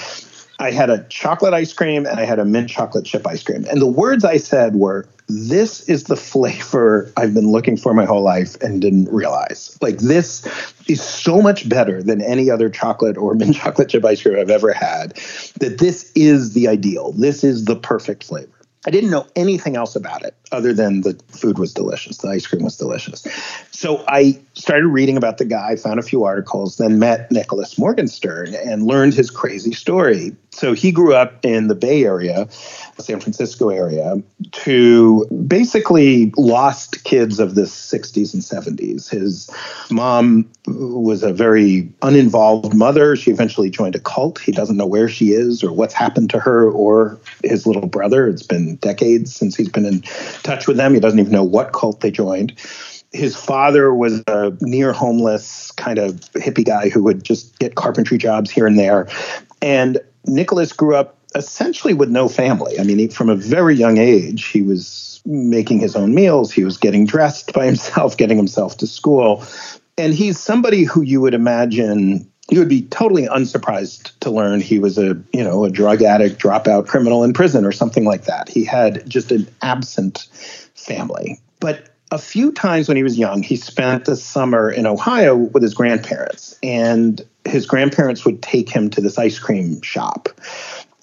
[0.59, 3.65] I had a chocolate ice cream and I had a mint chocolate chip ice cream.
[3.69, 8.05] And the words I said were, This is the flavor I've been looking for my
[8.05, 9.77] whole life and didn't realize.
[9.81, 10.45] Like, this
[10.87, 14.49] is so much better than any other chocolate or mint chocolate chip ice cream I've
[14.49, 15.15] ever had,
[15.59, 17.13] that this is the ideal.
[17.13, 18.59] This is the perfect flavor.
[18.85, 22.17] I didn't know anything else about it other than the food was delicious.
[22.17, 23.27] The ice cream was delicious.
[23.71, 28.55] So I started reading about the guy, found a few articles, then met Nicholas Morgenstern
[28.55, 30.35] and learned his crazy story.
[30.51, 32.47] So he grew up in the Bay Area,
[32.97, 34.21] San Francisco area,
[34.51, 39.09] to basically lost kids of the 60s and 70s.
[39.09, 39.49] His
[39.89, 43.15] mom was a very uninvolved mother.
[43.15, 44.39] She eventually joined a cult.
[44.39, 48.27] He doesn't know where she is or what's happened to her or his little brother.
[48.27, 50.01] It's been decades since he's been in
[50.43, 50.93] touch with them.
[50.93, 52.53] He doesn't even know what cult they joined
[53.11, 58.17] his father was a near homeless kind of hippie guy who would just get carpentry
[58.17, 59.07] jobs here and there.
[59.61, 62.79] And Nicholas grew up essentially with no family.
[62.79, 66.63] I mean, he, from a very young age, he was making his own meals, he
[66.63, 69.43] was getting dressed by himself, getting himself to school.
[69.97, 74.79] And he's somebody who you would imagine you would be totally unsurprised to learn he
[74.79, 78.49] was a you know a drug addict dropout criminal in prison or something like that
[78.49, 80.27] he had just an absent
[80.73, 85.35] family but a few times when he was young he spent the summer in ohio
[85.35, 90.29] with his grandparents and his grandparents would take him to this ice cream shop.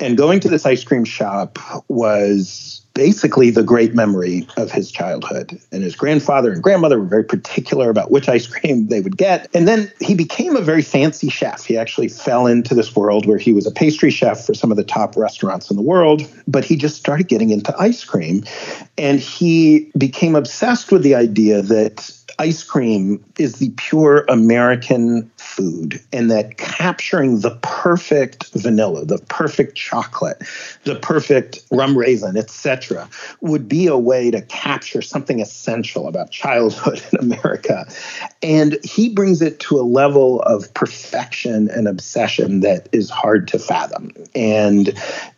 [0.00, 5.60] And going to this ice cream shop was basically the great memory of his childhood.
[5.70, 9.48] And his grandfather and grandmother were very particular about which ice cream they would get.
[9.54, 11.64] And then he became a very fancy chef.
[11.64, 14.78] He actually fell into this world where he was a pastry chef for some of
[14.78, 18.44] the top restaurants in the world, but he just started getting into ice cream.
[18.96, 26.00] And he became obsessed with the idea that ice cream is the pure American food,
[26.12, 30.42] and that capturing the perfect vanilla, the perfect chocolate,
[30.84, 33.08] the perfect rum raisin, etc.,
[33.40, 37.86] would be a way to capture something essential about childhood in America.
[38.42, 43.58] And he brings it to a level of perfection and obsession that is hard to
[43.58, 44.12] fathom.
[44.34, 44.92] And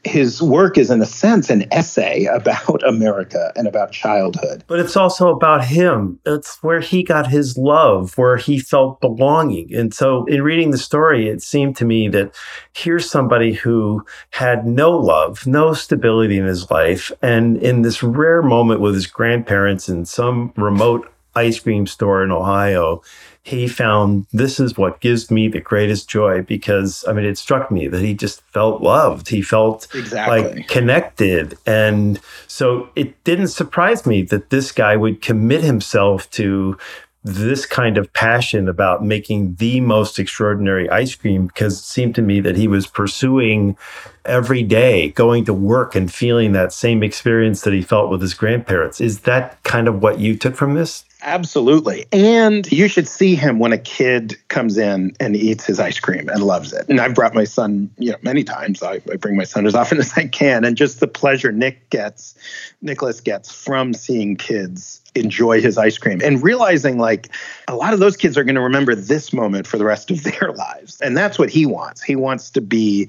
[0.04, 4.64] his work is, in a sense, an essay about America and about childhood.
[4.66, 6.18] But it's also about him.
[6.26, 9.74] It's where he got his love, where he felt belonging.
[9.74, 12.34] And so, in reading the story, it seemed to me that
[12.72, 17.12] here's somebody who had no love, no stability in his life.
[17.22, 22.30] And in this rare moment with his grandparents in some remote ice cream store in
[22.30, 23.02] Ohio,
[23.42, 27.70] he found this is what gives me the greatest joy because I mean it struck
[27.70, 29.28] me that he just felt loved.
[29.28, 30.42] He felt exactly.
[30.42, 31.56] like connected.
[31.66, 36.76] And so it didn't surprise me that this guy would commit himself to
[37.24, 42.22] this kind of passion about making the most extraordinary ice cream because it seemed to
[42.22, 43.76] me that he was pursuing
[44.24, 48.34] every day going to work and feeling that same experience that he felt with his
[48.34, 49.00] grandparents.
[49.00, 51.04] Is that kind of what you took from this?
[51.22, 52.06] Absolutely.
[52.12, 56.28] And you should see him when a kid comes in and eats his ice cream
[56.28, 56.88] and loves it.
[56.88, 58.82] And I've brought my son, you know, many times.
[58.82, 60.64] I, I bring my son as often as I can.
[60.64, 62.36] And just the pleasure Nick gets,
[62.82, 67.28] Nicholas gets from seeing kids enjoy his ice cream and realizing like
[67.66, 70.22] a lot of those kids are going to remember this moment for the rest of
[70.22, 71.00] their lives.
[71.00, 72.00] And that's what he wants.
[72.02, 73.08] He wants to be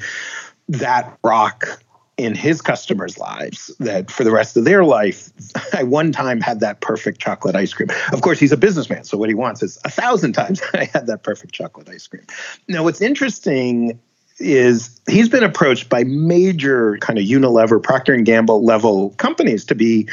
[0.67, 1.79] that rock
[2.19, 5.29] in his customers' lives that for the rest of their life,
[5.73, 7.89] I one time had that perfect chocolate ice cream.
[8.11, 11.07] Of course, he's a businessman, so what he wants is a thousand times I had
[11.07, 12.25] that perfect chocolate ice cream.
[12.67, 13.99] Now, what's interesting
[14.37, 19.75] is he's been approached by major kind of Unilever, Procter and Gamble level companies to
[19.75, 20.07] be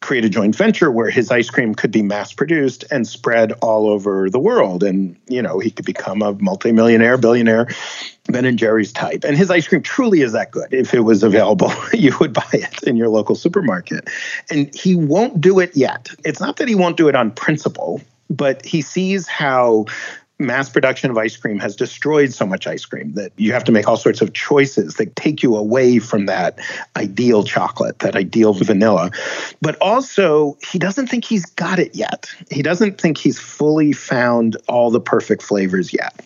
[0.00, 3.86] create a joint venture where his ice cream could be mass produced and spread all
[3.86, 4.82] over the world.
[4.82, 7.68] And you know he could become a multimillionaire billionaire
[8.26, 9.24] ben and jerry's type.
[9.24, 10.72] And his ice cream truly is that good.
[10.72, 14.08] If it was available you would buy it in your local supermarket.
[14.50, 16.08] And he won't do it yet.
[16.24, 19.84] It's not that he won't do it on principle but he sees how
[20.40, 23.72] mass production of ice cream has destroyed so much ice cream that you have to
[23.72, 26.58] make all sorts of choices that take you away from that
[26.96, 29.10] ideal chocolate, that ideal vanilla.
[29.60, 32.30] But also, he doesn't think he's got it yet.
[32.50, 36.18] He doesn't think he's fully found all the perfect flavors yet.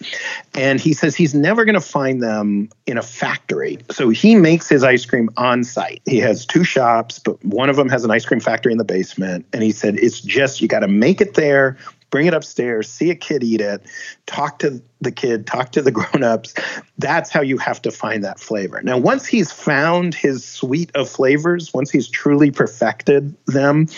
[0.55, 3.79] And he says he's never going to find them in a factory.
[3.91, 6.01] So he makes his ice cream on site.
[6.07, 8.85] He has two shops, but one of them has an ice cream factory in the
[8.85, 9.47] basement.
[9.53, 11.77] And he said it's just, you got to make it there
[12.15, 13.83] bring it upstairs, see a kid eat it,
[14.27, 16.55] talk to the kid, talk to the grown-ups.
[16.97, 18.81] That's how you have to find that flavor.
[18.85, 23.89] Now, once he's found his suite of flavors, once he's truly perfected them,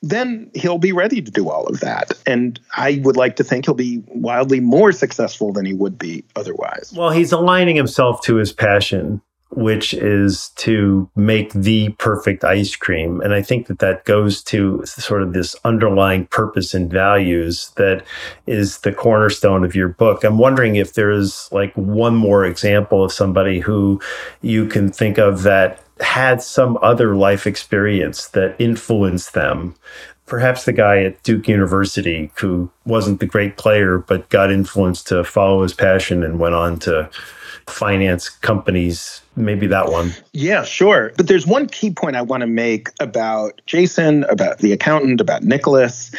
[0.00, 2.12] then he'll be ready to do all of that.
[2.26, 6.24] And I would like to think he'll be wildly more successful than he would be
[6.36, 6.94] otherwise.
[6.96, 9.20] Well, he's aligning himself to his passion
[9.50, 13.20] which is to make the perfect ice cream.
[13.22, 18.04] And I think that that goes to sort of this underlying purpose and values that
[18.46, 20.22] is the cornerstone of your book.
[20.22, 24.00] I'm wondering if there's like one more example of somebody who
[24.42, 29.74] you can think of that had some other life experience that influenced them.
[30.26, 35.24] Perhaps the guy at Duke University who wasn't the great player, but got influenced to
[35.24, 37.08] follow his passion and went on to
[37.66, 40.12] finance companies maybe that one.
[40.32, 41.12] Yeah, sure.
[41.16, 45.42] But there's one key point I want to make about Jason, about the accountant, about
[45.42, 46.10] Nicholas,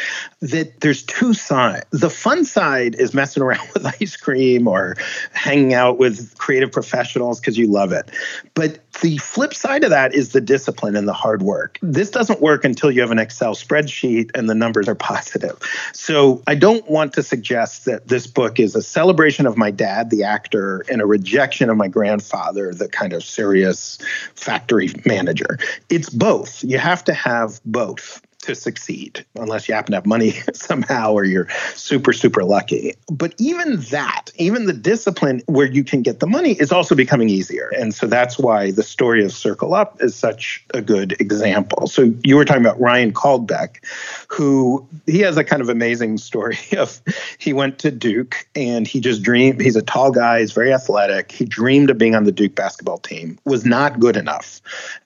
[0.42, 1.86] that there's two sides.
[1.92, 4.96] The fun side is messing around with ice cream or
[5.34, 8.10] hanging out with creative professionals because you love it.
[8.54, 11.78] But the flip side of that is the discipline and the hard work.
[11.82, 15.58] This doesn't work until you have an Excel spreadsheet and the numbers are positive.
[15.94, 20.10] So I don't want to suggest that this book is a celebration of my dad,
[20.10, 23.98] the actor, and a rejection of my grandfather, the kind of serious
[24.36, 25.58] factory manager.
[25.90, 26.64] It's both.
[26.64, 31.24] You have to have both to succeed unless you happen to have money somehow or
[31.24, 32.94] you're super super lucky.
[33.12, 37.30] But even that even the discipline where you can get the money is also becoming
[37.30, 37.70] easier.
[37.78, 41.88] And so that's why the story of circle up is such a good example.
[41.88, 43.84] So you were talking about ryan caldbeck
[44.30, 47.02] who he has a kind of amazing story of
[47.38, 51.32] he went to duke and he just dreamed he's a tall guy he's very athletic.
[51.32, 54.62] He dreamed of being on the duke basketball team was not good enough.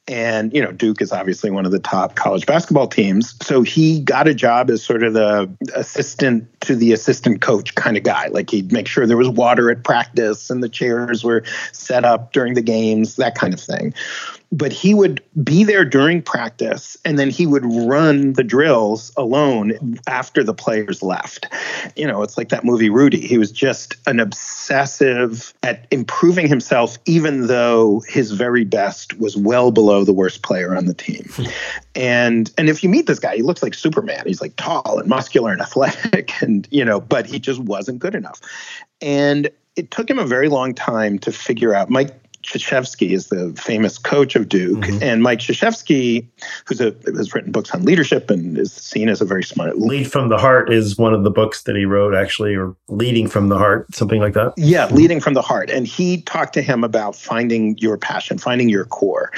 [0.07, 3.22] And, you know, Duke is obviously one of the top college basketball teams.
[3.23, 7.75] Um, so he got a job as sort of the assistant to the assistant coach
[7.75, 8.27] kind of guy.
[8.27, 12.33] Like he'd make sure there was water at practice and the chairs were set up
[12.33, 13.93] during the games, that kind of thing
[14.53, 19.97] but he would be there during practice and then he would run the drills alone
[20.07, 21.47] after the players left.
[21.95, 23.19] You know, it's like that movie Rudy.
[23.19, 29.71] He was just an obsessive at improving himself, even though his very best was well
[29.71, 31.25] below the worst player on the team.
[31.33, 31.45] Hmm.
[31.95, 34.23] and and if you meet this guy, he looks like Superman.
[34.27, 38.13] He's like tall and muscular and athletic, and you know, but he just wasn't good
[38.13, 38.39] enough.
[39.01, 41.89] And it took him a very long time to figure out.
[41.89, 45.01] Mike Krzyzewski is the famous coach of Duke, mm-hmm.
[45.01, 46.27] and Mike Krzyzewski,
[46.65, 49.79] who's a, has written books on leadership and is seen as a very smart.
[49.79, 53.27] Lead from the Heart is one of the books that he wrote, actually, or Leading
[53.27, 54.53] from the Heart, something like that.
[54.57, 58.69] Yeah, Leading from the Heart, and he talked to him about finding your passion, finding
[58.69, 59.31] your core.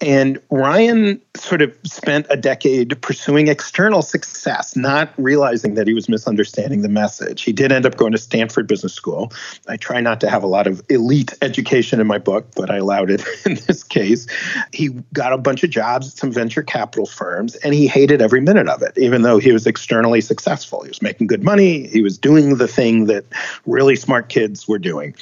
[0.00, 6.08] And Ryan sort of spent a decade pursuing external success, not realizing that he was
[6.08, 7.42] misunderstanding the message.
[7.42, 9.32] He did end up going to Stanford Business School.
[9.68, 12.76] I try not to have a lot of elite education in my book, but I
[12.78, 14.26] allowed it in this case.
[14.72, 18.40] He got a bunch of jobs at some venture capital firms, and he hated every
[18.40, 20.82] minute of it, even though he was externally successful.
[20.82, 23.24] He was making good money, he was doing the thing that
[23.66, 25.14] really smart kids were doing,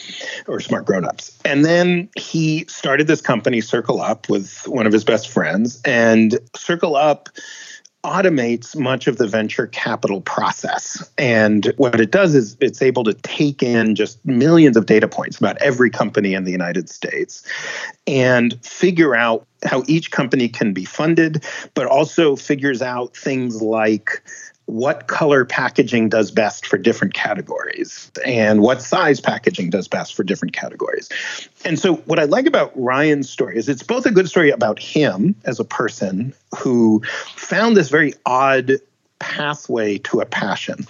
[0.47, 1.39] or smart grown-ups.
[1.45, 6.04] And then he started this company, Circle Up, with one of his best friends, and
[6.55, 7.29] Circle Up
[8.05, 11.11] automates much of the venture capital process.
[11.17, 15.39] And what it does is it's able to take in just millions of data points
[15.39, 17.43] about every company in the United States
[18.07, 21.43] and figure out how each company can be funded,
[21.73, 24.23] but also figures out things like
[24.67, 30.25] what color packaging does best for different categories and what size packaging does best for
[30.25, 31.09] different categories.
[31.65, 34.79] And so, what I like about Ryan's story is it's both a good story about
[34.79, 37.03] him as a person who
[37.37, 38.73] found this very odd
[39.19, 40.87] pathway to a passion.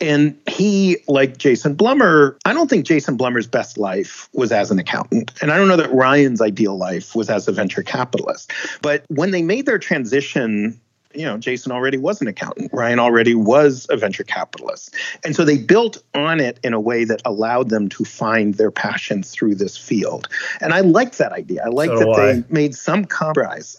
[0.00, 4.78] And he, like Jason Blumer, I don't think Jason Blumer's best life was as an
[4.78, 5.32] accountant.
[5.40, 8.52] And I don't know that Ryan's ideal life was as a venture capitalist.
[8.82, 10.78] But when they made their transition
[11.14, 12.70] you know, Jason already was an accountant.
[12.72, 14.94] Ryan already was a venture capitalist.
[15.24, 18.70] And so they built on it in a way that allowed them to find their
[18.70, 20.28] passion through this field.
[20.60, 21.62] And I like that idea.
[21.64, 22.32] I like so that I.
[22.32, 23.76] they made some compromise.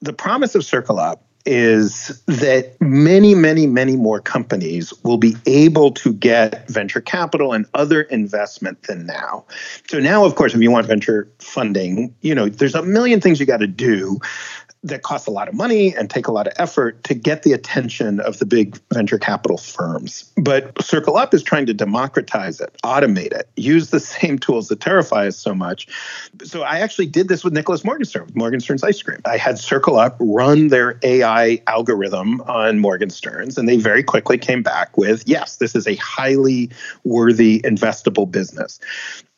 [0.00, 5.90] The promise of Circle Up is that many, many, many more companies will be able
[5.90, 9.46] to get venture capital and other investment than now.
[9.88, 13.40] So now, of course, if you want venture funding, you know, there's a million things
[13.40, 14.20] you got to do
[14.82, 17.52] that cost a lot of money and take a lot of effort to get the
[17.52, 20.30] attention of the big venture capital firms.
[20.36, 24.80] But Circle Up is trying to democratize it, automate it, use the same tools that
[24.80, 25.88] terrify us so much.
[26.44, 29.20] So I actually did this with Nicholas Morgenstern, Morgenstern's Ice Cream.
[29.24, 34.62] I had Circle Up run their AI algorithm on Morgenstern's, and they very quickly came
[34.62, 36.70] back with yes, this is a highly
[37.04, 38.78] worthy, investable business.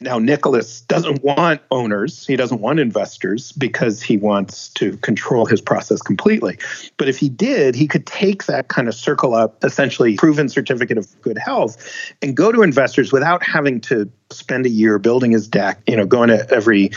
[0.03, 5.61] Now, Nicholas doesn't want owners, he doesn't want investors because he wants to control his
[5.61, 6.59] process completely.
[6.97, 10.97] But if he did, he could take that kind of circle up, essentially proven certificate
[10.97, 11.77] of good health,
[12.23, 16.07] and go to investors without having to spend a year building his deck, you know,
[16.07, 16.91] going to every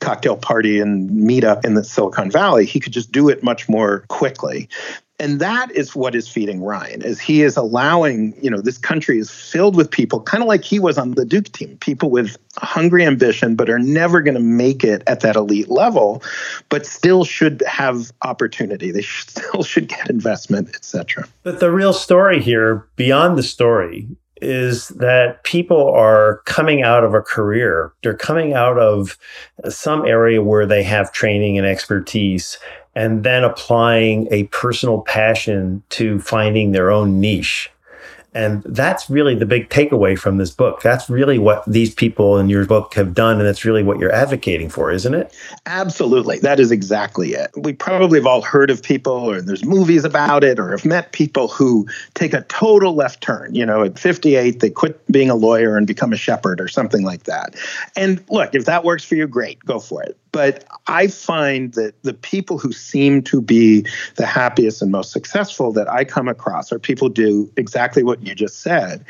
[0.00, 2.66] cocktail party and meet up in the Silicon Valley.
[2.66, 4.68] He could just do it much more quickly
[5.22, 9.20] and that is what is feeding Ryan is he is allowing, you know, this country
[9.20, 12.36] is filled with people kind of like he was on the Duke team, people with
[12.56, 16.24] hungry ambition but are never going to make it at that elite level,
[16.70, 18.90] but still should have opportunity.
[18.90, 21.28] They still should get investment, etc.
[21.44, 24.08] But the real story here, beyond the story,
[24.42, 27.92] is that people are coming out of a career.
[28.02, 29.16] They're coming out of
[29.68, 32.58] some area where they have training and expertise
[32.94, 37.70] and then applying a personal passion to finding their own niche.
[38.34, 40.80] And that's really the big takeaway from this book.
[40.80, 43.38] That's really what these people in your book have done.
[43.38, 45.36] And that's really what you're advocating for, isn't it?
[45.66, 46.38] Absolutely.
[46.38, 47.50] That is exactly it.
[47.56, 51.12] We probably have all heard of people, or there's movies about it, or have met
[51.12, 53.54] people who take a total left turn.
[53.54, 57.04] You know, at 58, they quit being a lawyer and become a shepherd or something
[57.04, 57.54] like that.
[57.96, 60.16] And look, if that works for you, great, go for it.
[60.32, 65.72] But I find that the people who seem to be the happiest and most successful
[65.72, 69.04] that I come across are people do exactly what you just said.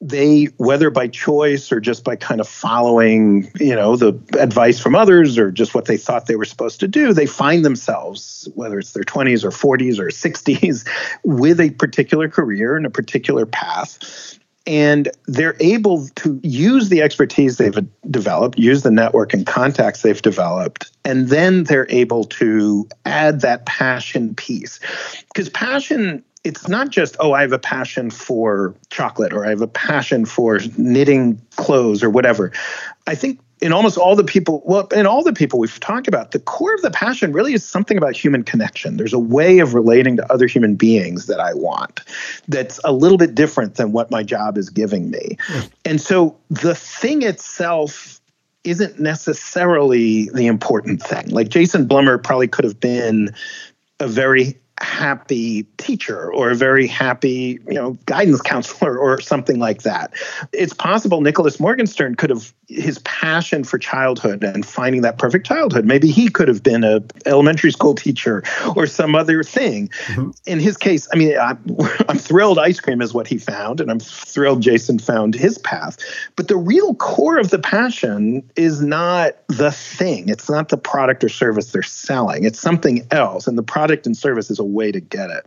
[0.00, 4.94] They whether by choice or just by kind of following you know the advice from
[4.94, 8.78] others or just what they thought they were supposed to do they find themselves whether
[8.78, 10.86] it's their 20s or 40s or 60s
[11.24, 14.37] with a particular career and a particular path
[14.68, 17.78] and they're able to use the expertise they've
[18.10, 23.64] developed, use the network and contacts they've developed, and then they're able to add that
[23.64, 24.78] passion piece.
[25.32, 29.60] Because passion it's not just oh i have a passion for chocolate or i have
[29.60, 32.52] a passion for knitting clothes or whatever
[33.08, 36.30] i think in almost all the people, well, in all the people we've talked about,
[36.30, 38.96] the core of the passion really is something about human connection.
[38.96, 42.00] There's a way of relating to other human beings that I want
[42.48, 45.36] that's a little bit different than what my job is giving me.
[45.48, 45.70] Mm.
[45.84, 48.20] And so the thing itself
[48.64, 51.28] isn't necessarily the important thing.
[51.28, 53.34] Like Jason Blumer probably could have been
[54.00, 59.82] a very happy teacher or a very happy, you know, guidance counselor or something like
[59.82, 60.12] that.
[60.52, 65.86] It's possible Nicholas Morgenstern could have his passion for childhood and finding that perfect childhood.
[65.86, 68.42] Maybe he could have been a elementary school teacher
[68.76, 69.88] or some other thing.
[70.06, 70.30] Mm-hmm.
[70.46, 71.58] In his case, I mean, I'm,
[72.08, 75.96] I'm thrilled ice cream is what he found, and I'm thrilled Jason found his path.
[76.36, 80.28] But the real core of the passion is not the thing.
[80.28, 82.44] It's not the product or service they're selling.
[82.44, 85.46] It's something else, and the product and service is a way to get it.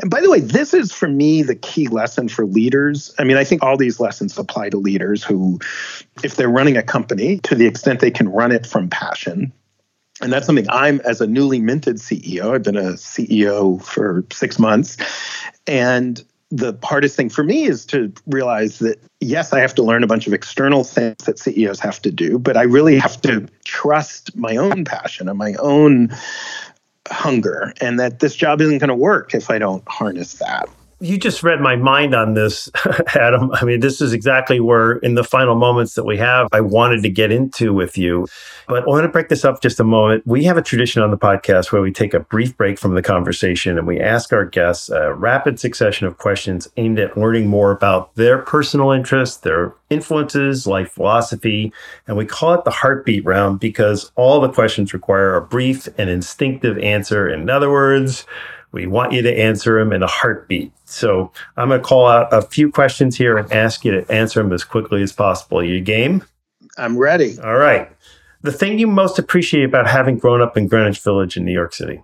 [0.00, 3.14] And by the way, this is for me the key lesson for leaders.
[3.18, 5.58] I mean, I think all these lessons apply to leaders who,
[6.22, 9.52] if they're running a company to the extent they can run it from passion,
[10.20, 14.58] and that's something I'm, as a newly minted CEO, I've been a CEO for six
[14.58, 14.96] months.
[15.66, 20.04] And the hardest thing for me is to realize that, yes, I have to learn
[20.04, 23.46] a bunch of external things that CEOs have to do, but I really have to
[23.64, 26.16] trust my own passion and my own
[27.10, 30.68] hunger and that this job isn't going to work if I don't harness that.
[30.98, 32.70] You just read my mind on this,
[33.14, 33.50] Adam.
[33.52, 37.02] I mean, this is exactly where, in the final moments that we have, I wanted
[37.02, 38.26] to get into with you.
[38.66, 40.26] But I want to break this up just a moment.
[40.26, 43.02] We have a tradition on the podcast where we take a brief break from the
[43.02, 47.72] conversation and we ask our guests a rapid succession of questions aimed at learning more
[47.72, 51.74] about their personal interests, their influences, life philosophy.
[52.06, 56.08] And we call it the heartbeat round because all the questions require a brief and
[56.08, 57.28] instinctive answer.
[57.28, 58.24] In other words,
[58.72, 60.72] we want you to answer them in a heartbeat.
[60.84, 64.42] So I'm going to call out a few questions here and ask you to answer
[64.42, 65.62] them as quickly as possible.
[65.64, 66.24] You game?
[66.78, 67.38] I'm ready.
[67.40, 67.90] All right.
[68.42, 71.74] The thing you most appreciate about having grown up in Greenwich Village in New York
[71.74, 72.02] City?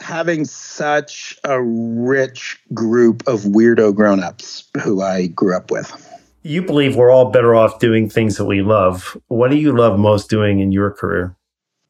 [0.00, 6.10] Having such a rich group of weirdo grown-ups who I grew up with.
[6.42, 9.16] You believe we're all better off doing things that we love.
[9.28, 11.36] What do you love most doing in your career?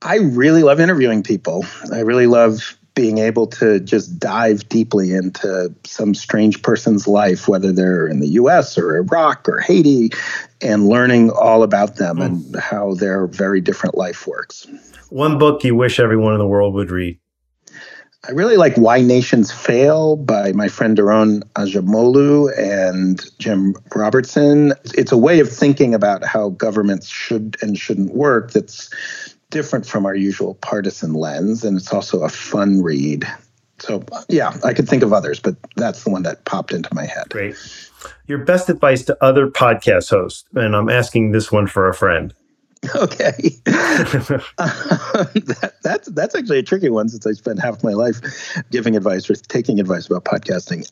[0.03, 1.65] I really love interviewing people.
[1.93, 7.73] I really love being able to just dive deeply into some strange person's life, whether
[7.73, 10.11] they're in the US or Iraq or Haiti,
[10.61, 12.25] and learning all about them mm.
[12.25, 14.67] and how their very different life works.
[15.11, 17.19] One book you wish everyone in the world would read.
[18.27, 24.73] I really like Why Nations Fail by my friend Daron Acemoglu and Jim Robertson.
[24.95, 28.89] It's a way of thinking about how governments should and shouldn't work that's
[29.55, 31.65] different from our usual partisan lens.
[31.65, 33.25] And it's also a fun read.
[33.79, 37.07] So, yeah, I could think of others, but that's the one that popped into my
[37.07, 37.29] head.
[37.31, 37.55] Great.
[38.27, 42.35] Your best advice to other podcast hosts, and I'm asking this one for a friend.
[42.97, 43.33] Okay,
[43.65, 48.21] that, that's that's actually a tricky one since I spent half my life
[48.71, 50.87] giving advice or taking advice about podcasting.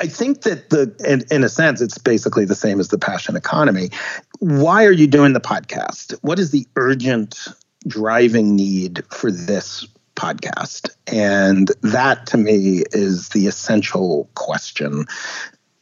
[0.00, 3.36] I think that the in, in a sense it's basically the same as the passion
[3.36, 3.90] economy.
[4.38, 6.18] Why are you doing the podcast?
[6.22, 7.46] What is the urgent
[7.86, 10.90] driving need for this podcast?
[11.06, 15.06] And that to me is the essential question.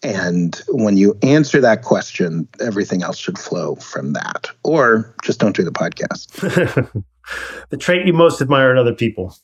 [0.02, 4.48] And when you answer that question, everything else should flow from that.
[4.64, 7.04] Or just don't do the podcast.
[7.70, 9.36] the trait you most admire in other people?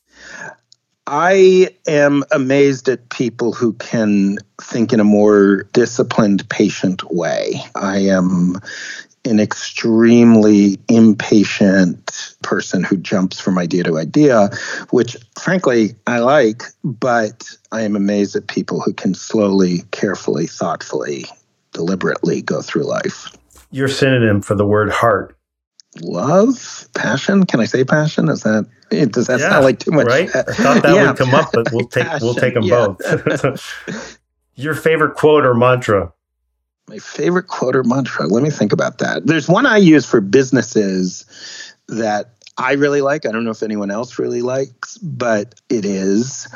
[1.11, 7.63] I am amazed at people who can think in a more disciplined, patient way.
[7.73, 8.57] I am
[9.25, 14.49] an extremely impatient person who jumps from idea to idea,
[14.91, 21.25] which frankly I like, but I am amazed at people who can slowly, carefully, thoughtfully,
[21.73, 23.27] deliberately go through life.
[23.71, 25.35] Your synonym for the word heart.
[26.01, 27.45] Love, passion.
[27.45, 28.29] Can I say passion?
[28.29, 30.07] Is that does that yeah, sound like too much?
[30.07, 30.29] Right.
[30.35, 31.07] I thought that yeah.
[31.07, 32.95] would come up, but we'll take passion, we'll take them yeah.
[32.99, 34.19] both.
[34.55, 36.11] Your favorite quote or mantra?
[36.89, 38.25] My favorite quote or mantra.
[38.25, 39.27] Let me think about that.
[39.27, 41.23] There's one I use for businesses
[41.87, 43.27] that I really like.
[43.27, 46.47] I don't know if anyone else really likes, but it is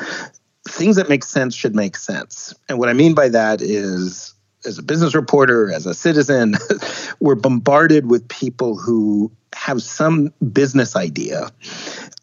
[0.68, 2.52] things that make sense should make sense.
[2.68, 4.34] And what I mean by that is
[4.66, 6.56] as a business reporter, as a citizen,
[7.20, 11.52] we're bombarded with people who have some business idea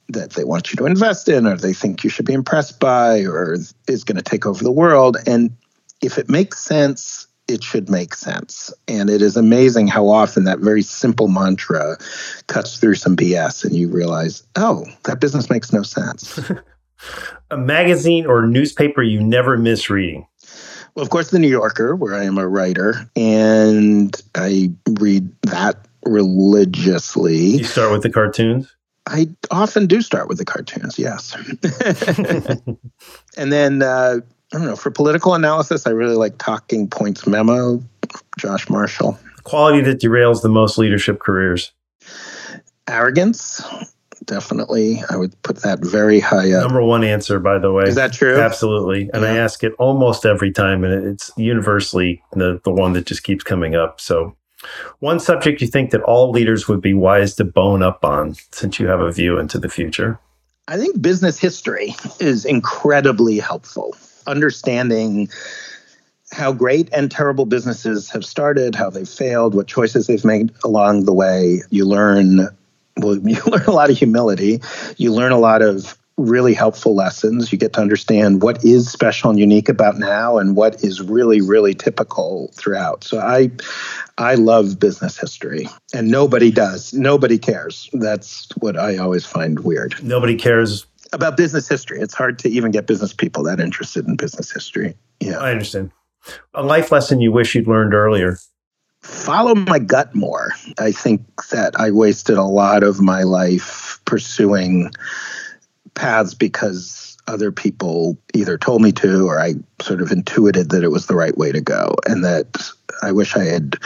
[0.09, 3.21] that they want you to invest in or they think you should be impressed by
[3.21, 3.57] or
[3.87, 5.17] is going to take over the world.
[5.29, 5.57] And
[6.03, 8.73] if it makes sense, it should make sense.
[8.89, 11.99] And it is amazing how often that very simple mantra
[12.47, 16.41] cuts through some BS and you realize, oh, that business makes no sense.
[17.51, 20.27] a magazine or newspaper you never miss reading?
[20.95, 25.87] Well, of course, The New Yorker, where I am a writer, and I read that
[26.05, 27.37] religiously.
[27.37, 28.75] You start with the cartoons?
[29.07, 31.35] I often do start with the cartoons, yes.
[33.37, 34.21] and then uh,
[34.53, 34.77] I don't know.
[34.77, 37.83] For political analysis, I really like Talking Points Memo,
[38.37, 39.19] Josh Marshall.
[39.45, 41.73] Quality that derails the most leadership careers.
[42.89, 43.63] Arrogance,
[44.25, 45.05] definitely.
[45.09, 46.63] I would put that very high up.
[46.63, 47.85] Number one answer, by the way.
[47.85, 48.41] Is that true?
[48.41, 49.09] Absolutely.
[49.15, 49.33] And yeah.
[49.33, 53.45] I ask it almost every time, and it's universally the, the one that just keeps
[53.45, 54.01] coming up.
[54.01, 54.37] So,
[54.99, 58.81] one subject you think that all leaders would be wise to bone up on since
[58.81, 60.19] you have a view into the future?
[60.69, 63.95] I think business history is incredibly helpful
[64.27, 65.29] understanding
[66.33, 71.05] how great and terrible businesses have started, how they've failed, what choices they've made along
[71.05, 71.63] the way.
[71.71, 72.49] You learn
[72.97, 74.61] well, you learn a lot of humility.
[74.97, 77.51] You learn a lot of really helpful lessons.
[77.51, 81.41] You get to understand what is special and unique about now and what is really,
[81.41, 83.05] really typical throughout.
[83.05, 83.51] So I
[84.19, 85.69] I love business history.
[85.95, 86.93] And nobody does.
[86.93, 87.89] Nobody cares.
[87.95, 89.95] That's what I always find weird.
[90.03, 92.01] Nobody cares about business history.
[92.01, 94.95] It's hard to even get business people that interested in business history.
[95.21, 95.39] Yeah.
[95.39, 95.91] I understand.
[96.55, 98.39] A life lesson you wish you'd learned earlier.
[99.01, 100.53] Follow my gut more.
[100.79, 104.91] I think that I wasted a lot of my life pursuing
[105.95, 110.89] paths because other people either told me to or I sort of intuited that it
[110.89, 112.71] was the right way to go and that
[113.03, 113.77] I wish I had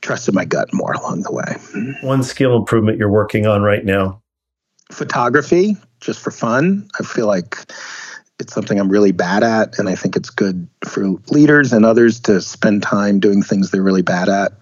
[0.00, 1.56] trusted my gut more along the way.
[2.02, 4.22] One skill improvement you're working on right now
[4.92, 6.88] photography just for fun.
[7.00, 7.56] I feel like
[8.38, 12.20] it's something I'm really bad at, and I think it's good for leaders and others
[12.20, 14.52] to spend time doing things they're really bad at,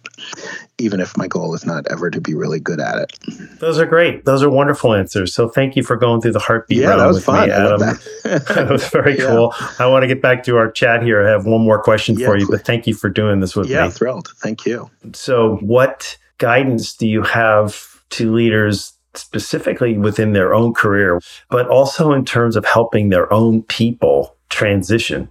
[0.78, 3.59] even if my goal is not ever to be really good at it.
[3.59, 4.26] Those are great.
[4.26, 5.34] Those are wonderful answers.
[5.34, 7.49] So thank you for going through the heartbeat yeah, that was fun.
[7.49, 7.80] me, Adam.
[7.80, 8.45] That.
[8.49, 8.70] that.
[8.70, 9.26] was very yeah.
[9.26, 9.55] cool.
[9.78, 11.26] I want to get back to our chat here.
[11.26, 13.68] I have one more question yeah, for you, but thank you for doing this with
[13.68, 13.84] yeah, me.
[13.84, 14.28] Yeah, thrilled.
[14.36, 14.91] Thank you.
[15.14, 22.13] So, what guidance do you have to leaders specifically within their own career, but also
[22.13, 25.31] in terms of helping their own people transition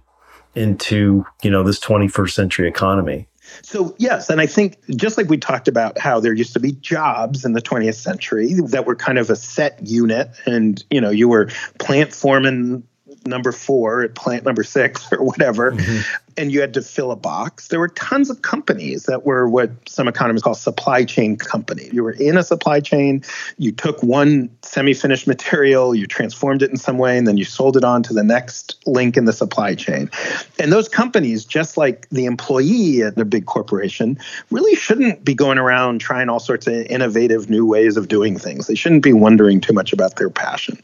[0.54, 3.26] into, you know, this 21st century economy.
[3.62, 6.72] So, yes, and I think just like we talked about how there used to be
[6.72, 11.10] jobs in the 20th century that were kind of a set unit and, you know,
[11.10, 12.84] you were plant foreman
[13.26, 15.72] number four at plant number six or whatever.
[15.72, 17.68] Mm-hmm and you had to fill a box.
[17.68, 21.92] There were tons of companies that were what some economists call supply chain companies.
[21.92, 23.22] You were in a supply chain,
[23.58, 27.44] you took one semi finished material, you transformed it in some way, and then you
[27.44, 30.10] sold it on to the next link in the supply chain.
[30.58, 34.18] And those companies, just like the employee at a big corporation,
[34.50, 38.66] really shouldn't be going around trying all sorts of innovative new ways of doing things.
[38.66, 40.78] They shouldn't be wondering too much about their passion.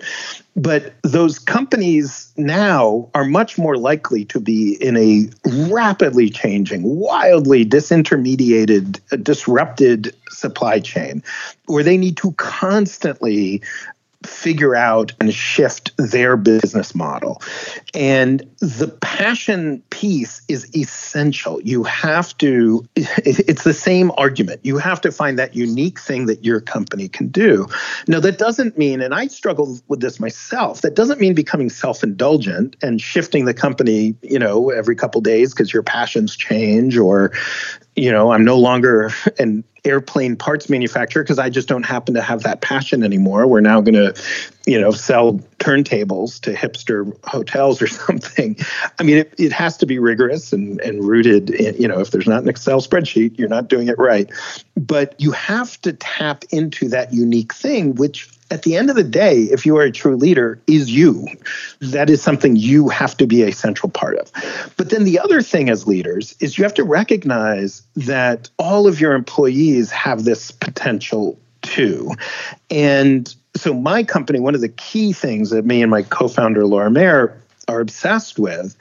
[0.57, 7.65] But those companies now are much more likely to be in a rapidly changing, wildly
[7.65, 11.23] disintermediated, uh, disrupted supply chain
[11.67, 13.63] where they need to constantly
[14.25, 17.41] figure out and shift their business model.
[17.95, 21.61] And the passion piece is essential.
[21.63, 24.61] You have to, it's the same argument.
[24.65, 27.67] You have to find that unique thing that your company can do.
[28.09, 32.03] Now, that doesn't mean, and I struggle with this myself, that doesn't mean becoming self
[32.03, 37.33] indulgent and shifting the company, you know, every couple days because your passions change or
[37.97, 42.23] you know, I'm no longer an airplane parts manufacturer because I just don't happen to
[42.23, 43.47] have that passion anymore.
[43.47, 44.15] We're now going to,
[44.67, 48.57] you know, sell turntables to hipster hotels or something.
[48.99, 52.11] I mean, it, it has to be rigorous and, and rooted in, you know, if
[52.11, 54.31] there's not an Excel spreadsheet, you're not doing it right.
[54.77, 59.05] But you have to tap into that unique thing, which at the end of the
[59.05, 61.27] day, if you are a true leader, is you.
[61.81, 64.31] That is something you have to be a central part of.
[64.77, 69.01] But then the other thing as leaders is you have to recognize that all of
[69.01, 72.13] your employees have this potential too.
[72.71, 76.67] And so, my company, one of the key things that me and my co founder,
[76.67, 77.37] Laura Mayer,
[77.69, 78.77] are obsessed with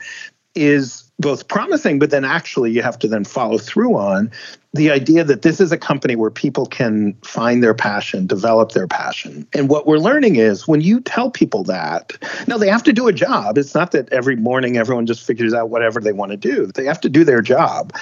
[0.53, 4.32] is both promising, but then actually you have to then follow through on
[4.76, 8.88] the idea that this is a company where people can find their passion, develop their
[8.88, 9.47] passion.
[9.53, 12.13] And what we're learning is when you tell people that,
[12.47, 13.57] now they have to do a job.
[13.57, 16.86] It's not that every morning everyone just figures out whatever they want to do, they
[16.86, 17.93] have to do their job.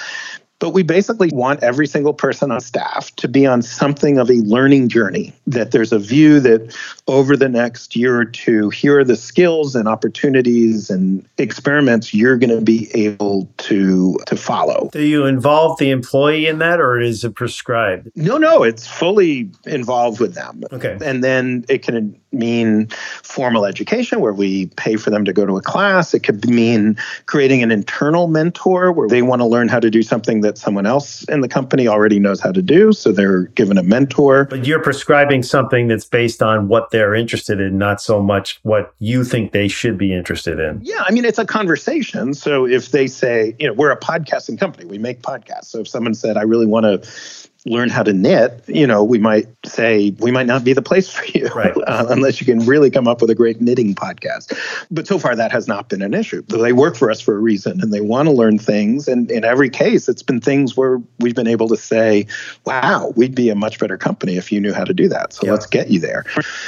[0.60, 4.34] But we basically want every single person on staff to be on something of a
[4.34, 6.74] learning journey, that there's a view that
[7.06, 12.38] over the next year or two, here are the skills and opportunities and experiments you're
[12.38, 14.88] going to be able to, to follow.
[14.92, 18.10] Do you involve the employee in that or is it prescribed?
[18.14, 20.62] No, no, it's fully involved with them.
[20.72, 20.96] Okay.
[21.02, 22.88] And then it can mean
[23.22, 26.14] formal education where we pay for them to go to a class.
[26.14, 26.96] It could mean
[27.26, 30.86] creating an internal mentor where they want to learn how to do something that someone
[30.86, 32.92] else in the company already knows how to do.
[32.92, 34.44] So they're given a mentor.
[34.44, 38.94] But you're prescribing something that's based on what they're interested in, not so much what
[38.98, 40.80] you think they should be interested in.
[40.82, 41.02] Yeah.
[41.06, 42.34] I mean, it's a conversation.
[42.34, 45.66] So if they say, you know, we're a podcasting company, we make podcasts.
[45.66, 49.18] So if someone said, I really want to learn how to knit, you know, we
[49.18, 51.74] might say we might not be the place for you right.
[51.86, 54.56] uh, unless you can really come up with a great knitting podcast.
[54.90, 56.42] But so far, that has not been an issue.
[56.42, 59.08] They work for us for a reason and they want to learn things.
[59.08, 62.26] And in every case, it's been things where we've been able to say,
[62.66, 65.32] wow, we'd be a much better company if you knew how to do that.
[65.32, 66.24] So let's get you there.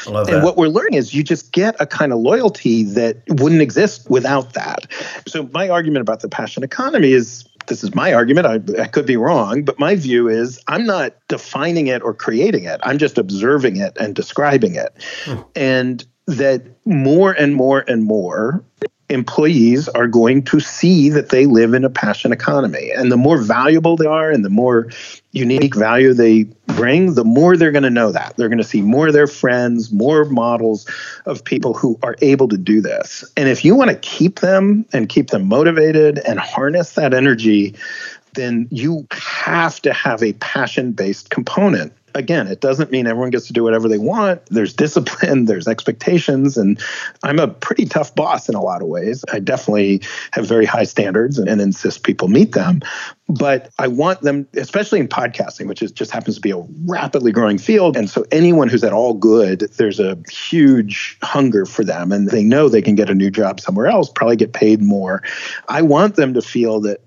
[0.07, 4.09] and what we're learning is you just get a kind of loyalty that wouldn't exist
[4.09, 4.87] without that.
[5.27, 8.47] So my argument about the passion economy is this is my argument.
[8.47, 12.65] I, I, could be wrong, but my view is I'm not defining it or creating
[12.65, 12.81] it.
[12.83, 14.95] I'm just observing it and describing it.
[15.25, 15.41] Hmm.
[15.55, 18.65] And that more and more and more
[19.09, 22.91] employees are going to see that they live in a passion economy.
[22.91, 24.91] And the more valuable they are and the more
[25.33, 28.35] unique value they bring, the more they're going to know that.
[28.37, 30.87] They're going to see more of their friends, more models
[31.25, 33.25] of people who are able to do this.
[33.37, 37.75] And if you want to keep them and keep them motivated and harness that energy,
[38.35, 43.47] then you have to have a passion based component again, it doesn't mean everyone gets
[43.47, 44.45] to do whatever they want.
[44.47, 46.81] There's discipline, there's expectations, and
[47.23, 49.25] I'm a pretty tough boss in a lot of ways.
[49.33, 50.03] I definitely
[50.33, 52.81] have very high standards and, and insist people meet them.
[53.29, 57.33] But I want them, especially in podcasting, which is just happens to be a rapidly
[57.33, 57.97] growing field.
[57.97, 62.45] And so anyone who's at all good, there's a huge hunger for them, and they
[62.45, 65.23] know they can get a new job somewhere else, probably get paid more.
[65.69, 67.01] I want them to feel that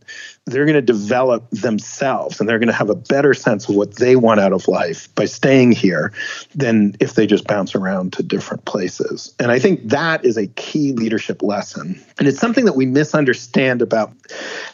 [0.45, 3.95] they're going to develop themselves and they're going to have a better sense of what
[3.95, 6.11] they want out of life by staying here
[6.55, 9.33] than if they just bounce around to different places.
[9.39, 12.01] And I think that is a key leadership lesson.
[12.17, 14.11] And it's something that we misunderstand about.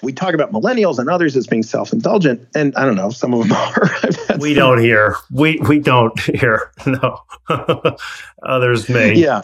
[0.01, 3.47] We talk about millennials and others as being self-indulgent, and I don't know, some of
[3.47, 3.89] them are.
[4.39, 5.15] we don't hear.
[5.31, 6.71] We we don't hear.
[6.85, 7.21] No,
[8.43, 9.15] others may.
[9.15, 9.43] Yeah,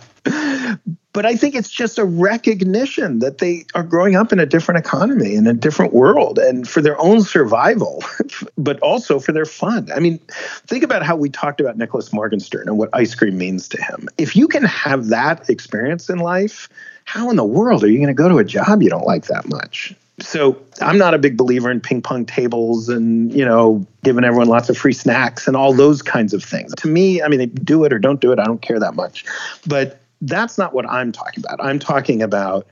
[1.14, 4.80] but I think it's just a recognition that they are growing up in a different
[4.80, 8.03] economy in a different world and for their own survival,
[8.57, 9.89] but also for their fun.
[9.93, 10.20] I mean,
[10.68, 14.07] think about how we talked about Nicholas Morgenstern and what ice cream means to him.
[14.18, 16.70] If you can have that experience in life,
[17.05, 19.26] how in the world are you going to go to a job you don't like
[19.26, 19.93] that much?
[20.20, 24.47] So I'm not a big believer in ping pong tables and, you know, giving everyone
[24.47, 26.74] lots of free snacks and all those kinds of things.
[26.76, 28.39] To me, I mean, do it or don't do it.
[28.39, 29.26] I don't care that much.
[29.66, 31.64] But that's not what I'm talking about.
[31.64, 32.68] I'm talking about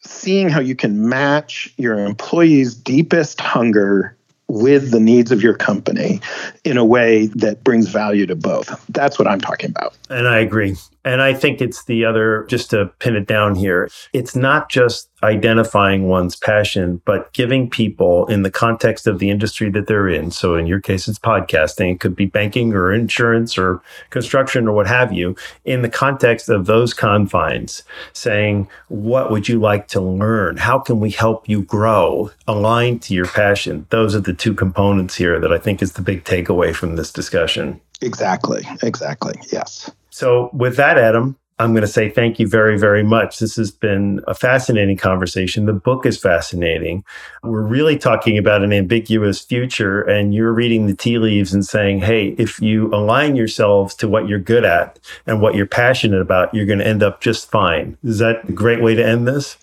[0.00, 4.16] seeing how you can match your employees' deepest hunger
[4.48, 6.20] with the needs of your company
[6.64, 8.84] in a way that brings value to both.
[8.88, 9.96] That's what I'm talking about.
[10.08, 10.76] And I agree.
[11.04, 15.08] And I think it's the other, just to pin it down here, it's not just
[15.22, 20.30] identifying one's passion, but giving people in the context of the industry that they're in.
[20.30, 21.92] So in your case, it's podcasting.
[21.92, 25.36] It could be banking or insurance or construction or what have you.
[25.64, 27.82] In the context of those confines,
[28.12, 30.58] saying, what would you like to learn?
[30.58, 33.86] How can we help you grow aligned to your passion?
[33.90, 37.12] Those are the two components here that I think is the big takeaway from this
[37.12, 37.80] discussion.
[38.02, 38.66] Exactly.
[38.82, 39.34] Exactly.
[39.52, 39.90] Yes.
[40.20, 43.38] So, with that, Adam, I'm going to say thank you very, very much.
[43.38, 45.64] This has been a fascinating conversation.
[45.64, 47.04] The book is fascinating.
[47.42, 52.00] We're really talking about an ambiguous future, and you're reading the tea leaves and saying,
[52.00, 56.52] hey, if you align yourselves to what you're good at and what you're passionate about,
[56.52, 57.96] you're going to end up just fine.
[58.04, 59.56] Is that a great way to end this?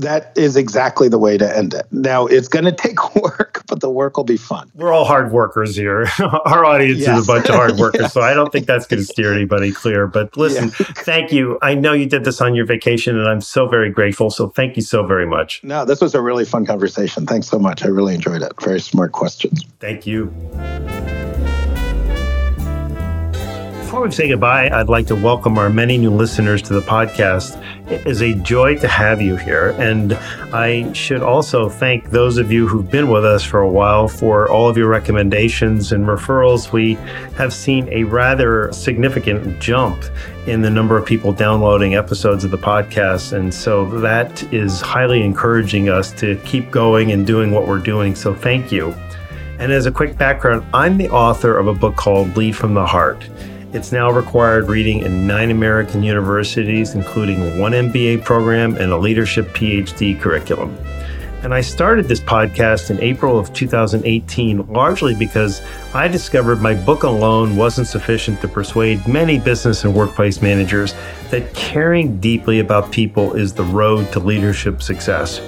[0.00, 1.86] That is exactly the way to end it.
[1.90, 4.70] Now, it's going to take work, but the work will be fun.
[4.74, 6.06] We're all hard workers here.
[6.20, 7.20] Our audience yes.
[7.20, 8.12] is a bunch of hard workers, yes.
[8.12, 10.06] so I don't think that's going to steer anybody clear.
[10.06, 10.86] But listen, yeah.
[10.98, 11.58] thank you.
[11.62, 14.30] I know you did this on your vacation, and I'm so very grateful.
[14.30, 15.62] So thank you so very much.
[15.62, 17.26] No, this was a really fun conversation.
[17.26, 17.84] Thanks so much.
[17.84, 18.52] I really enjoyed it.
[18.60, 19.64] Very smart questions.
[19.80, 20.32] Thank you.
[23.90, 27.60] Before we say goodbye, I'd like to welcome our many new listeners to the podcast.
[27.90, 29.70] It is a joy to have you here.
[29.80, 30.12] And
[30.54, 34.48] I should also thank those of you who've been with us for a while for
[34.48, 36.70] all of your recommendations and referrals.
[36.70, 36.94] We
[37.36, 40.04] have seen a rather significant jump
[40.46, 43.32] in the number of people downloading episodes of the podcast.
[43.32, 48.14] And so that is highly encouraging us to keep going and doing what we're doing.
[48.14, 48.94] So thank you.
[49.58, 52.86] And as a quick background, I'm the author of a book called Lead from the
[52.86, 53.28] Heart.
[53.72, 59.46] It's now required reading in nine American universities, including one MBA program and a leadership
[59.50, 60.76] PhD curriculum.
[61.44, 65.62] And I started this podcast in April of 2018 largely because
[65.94, 70.92] I discovered my book alone wasn't sufficient to persuade many business and workplace managers
[71.30, 75.40] that caring deeply about people is the road to leadership success.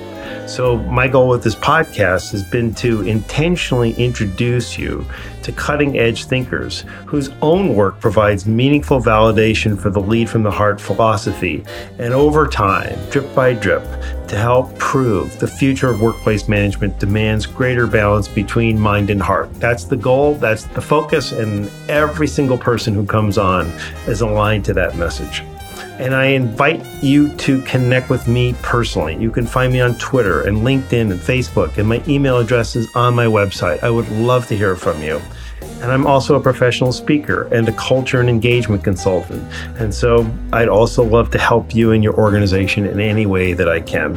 [0.53, 5.07] So, my goal with this podcast has been to intentionally introduce you
[5.45, 10.51] to cutting edge thinkers whose own work provides meaningful validation for the lead from the
[10.51, 11.65] heart philosophy,
[11.99, 13.83] and over time, drip by drip,
[14.29, 19.51] to help prove the future of workplace management demands greater balance between mind and heart.
[19.55, 23.69] That's the goal, that's the focus, and every single person who comes on
[24.07, 25.43] is aligned to that message
[25.99, 29.17] and I invite you to connect with me personally.
[29.17, 32.89] You can find me on Twitter and LinkedIn and Facebook, and my email address is
[32.95, 33.83] on my website.
[33.83, 35.21] I would love to hear from you.
[35.81, 39.43] And I'm also a professional speaker and a culture and engagement consultant.
[39.81, 43.69] And so I'd also love to help you and your organization in any way that
[43.69, 44.17] I can.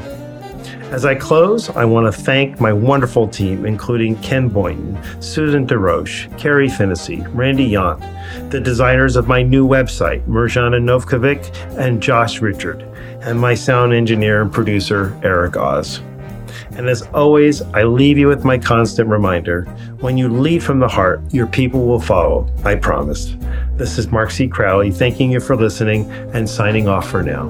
[0.95, 6.29] As I close, I want to thank my wonderful team, including Ken Boynton, Susan DeRoche,
[6.37, 7.99] Carrie Finnessy, Randy Yant,
[8.49, 12.83] the designers of my new website, Mirjana Novkovic, and Josh Richard,
[13.19, 15.99] and my sound engineer and producer, Eric Oz.
[16.77, 19.65] And as always, I leave you with my constant reminder
[19.99, 22.49] when you lead from the heart, your people will follow.
[22.63, 23.35] I promise.
[23.73, 24.47] This is Mark C.
[24.47, 27.49] Crowley, thanking you for listening and signing off for now.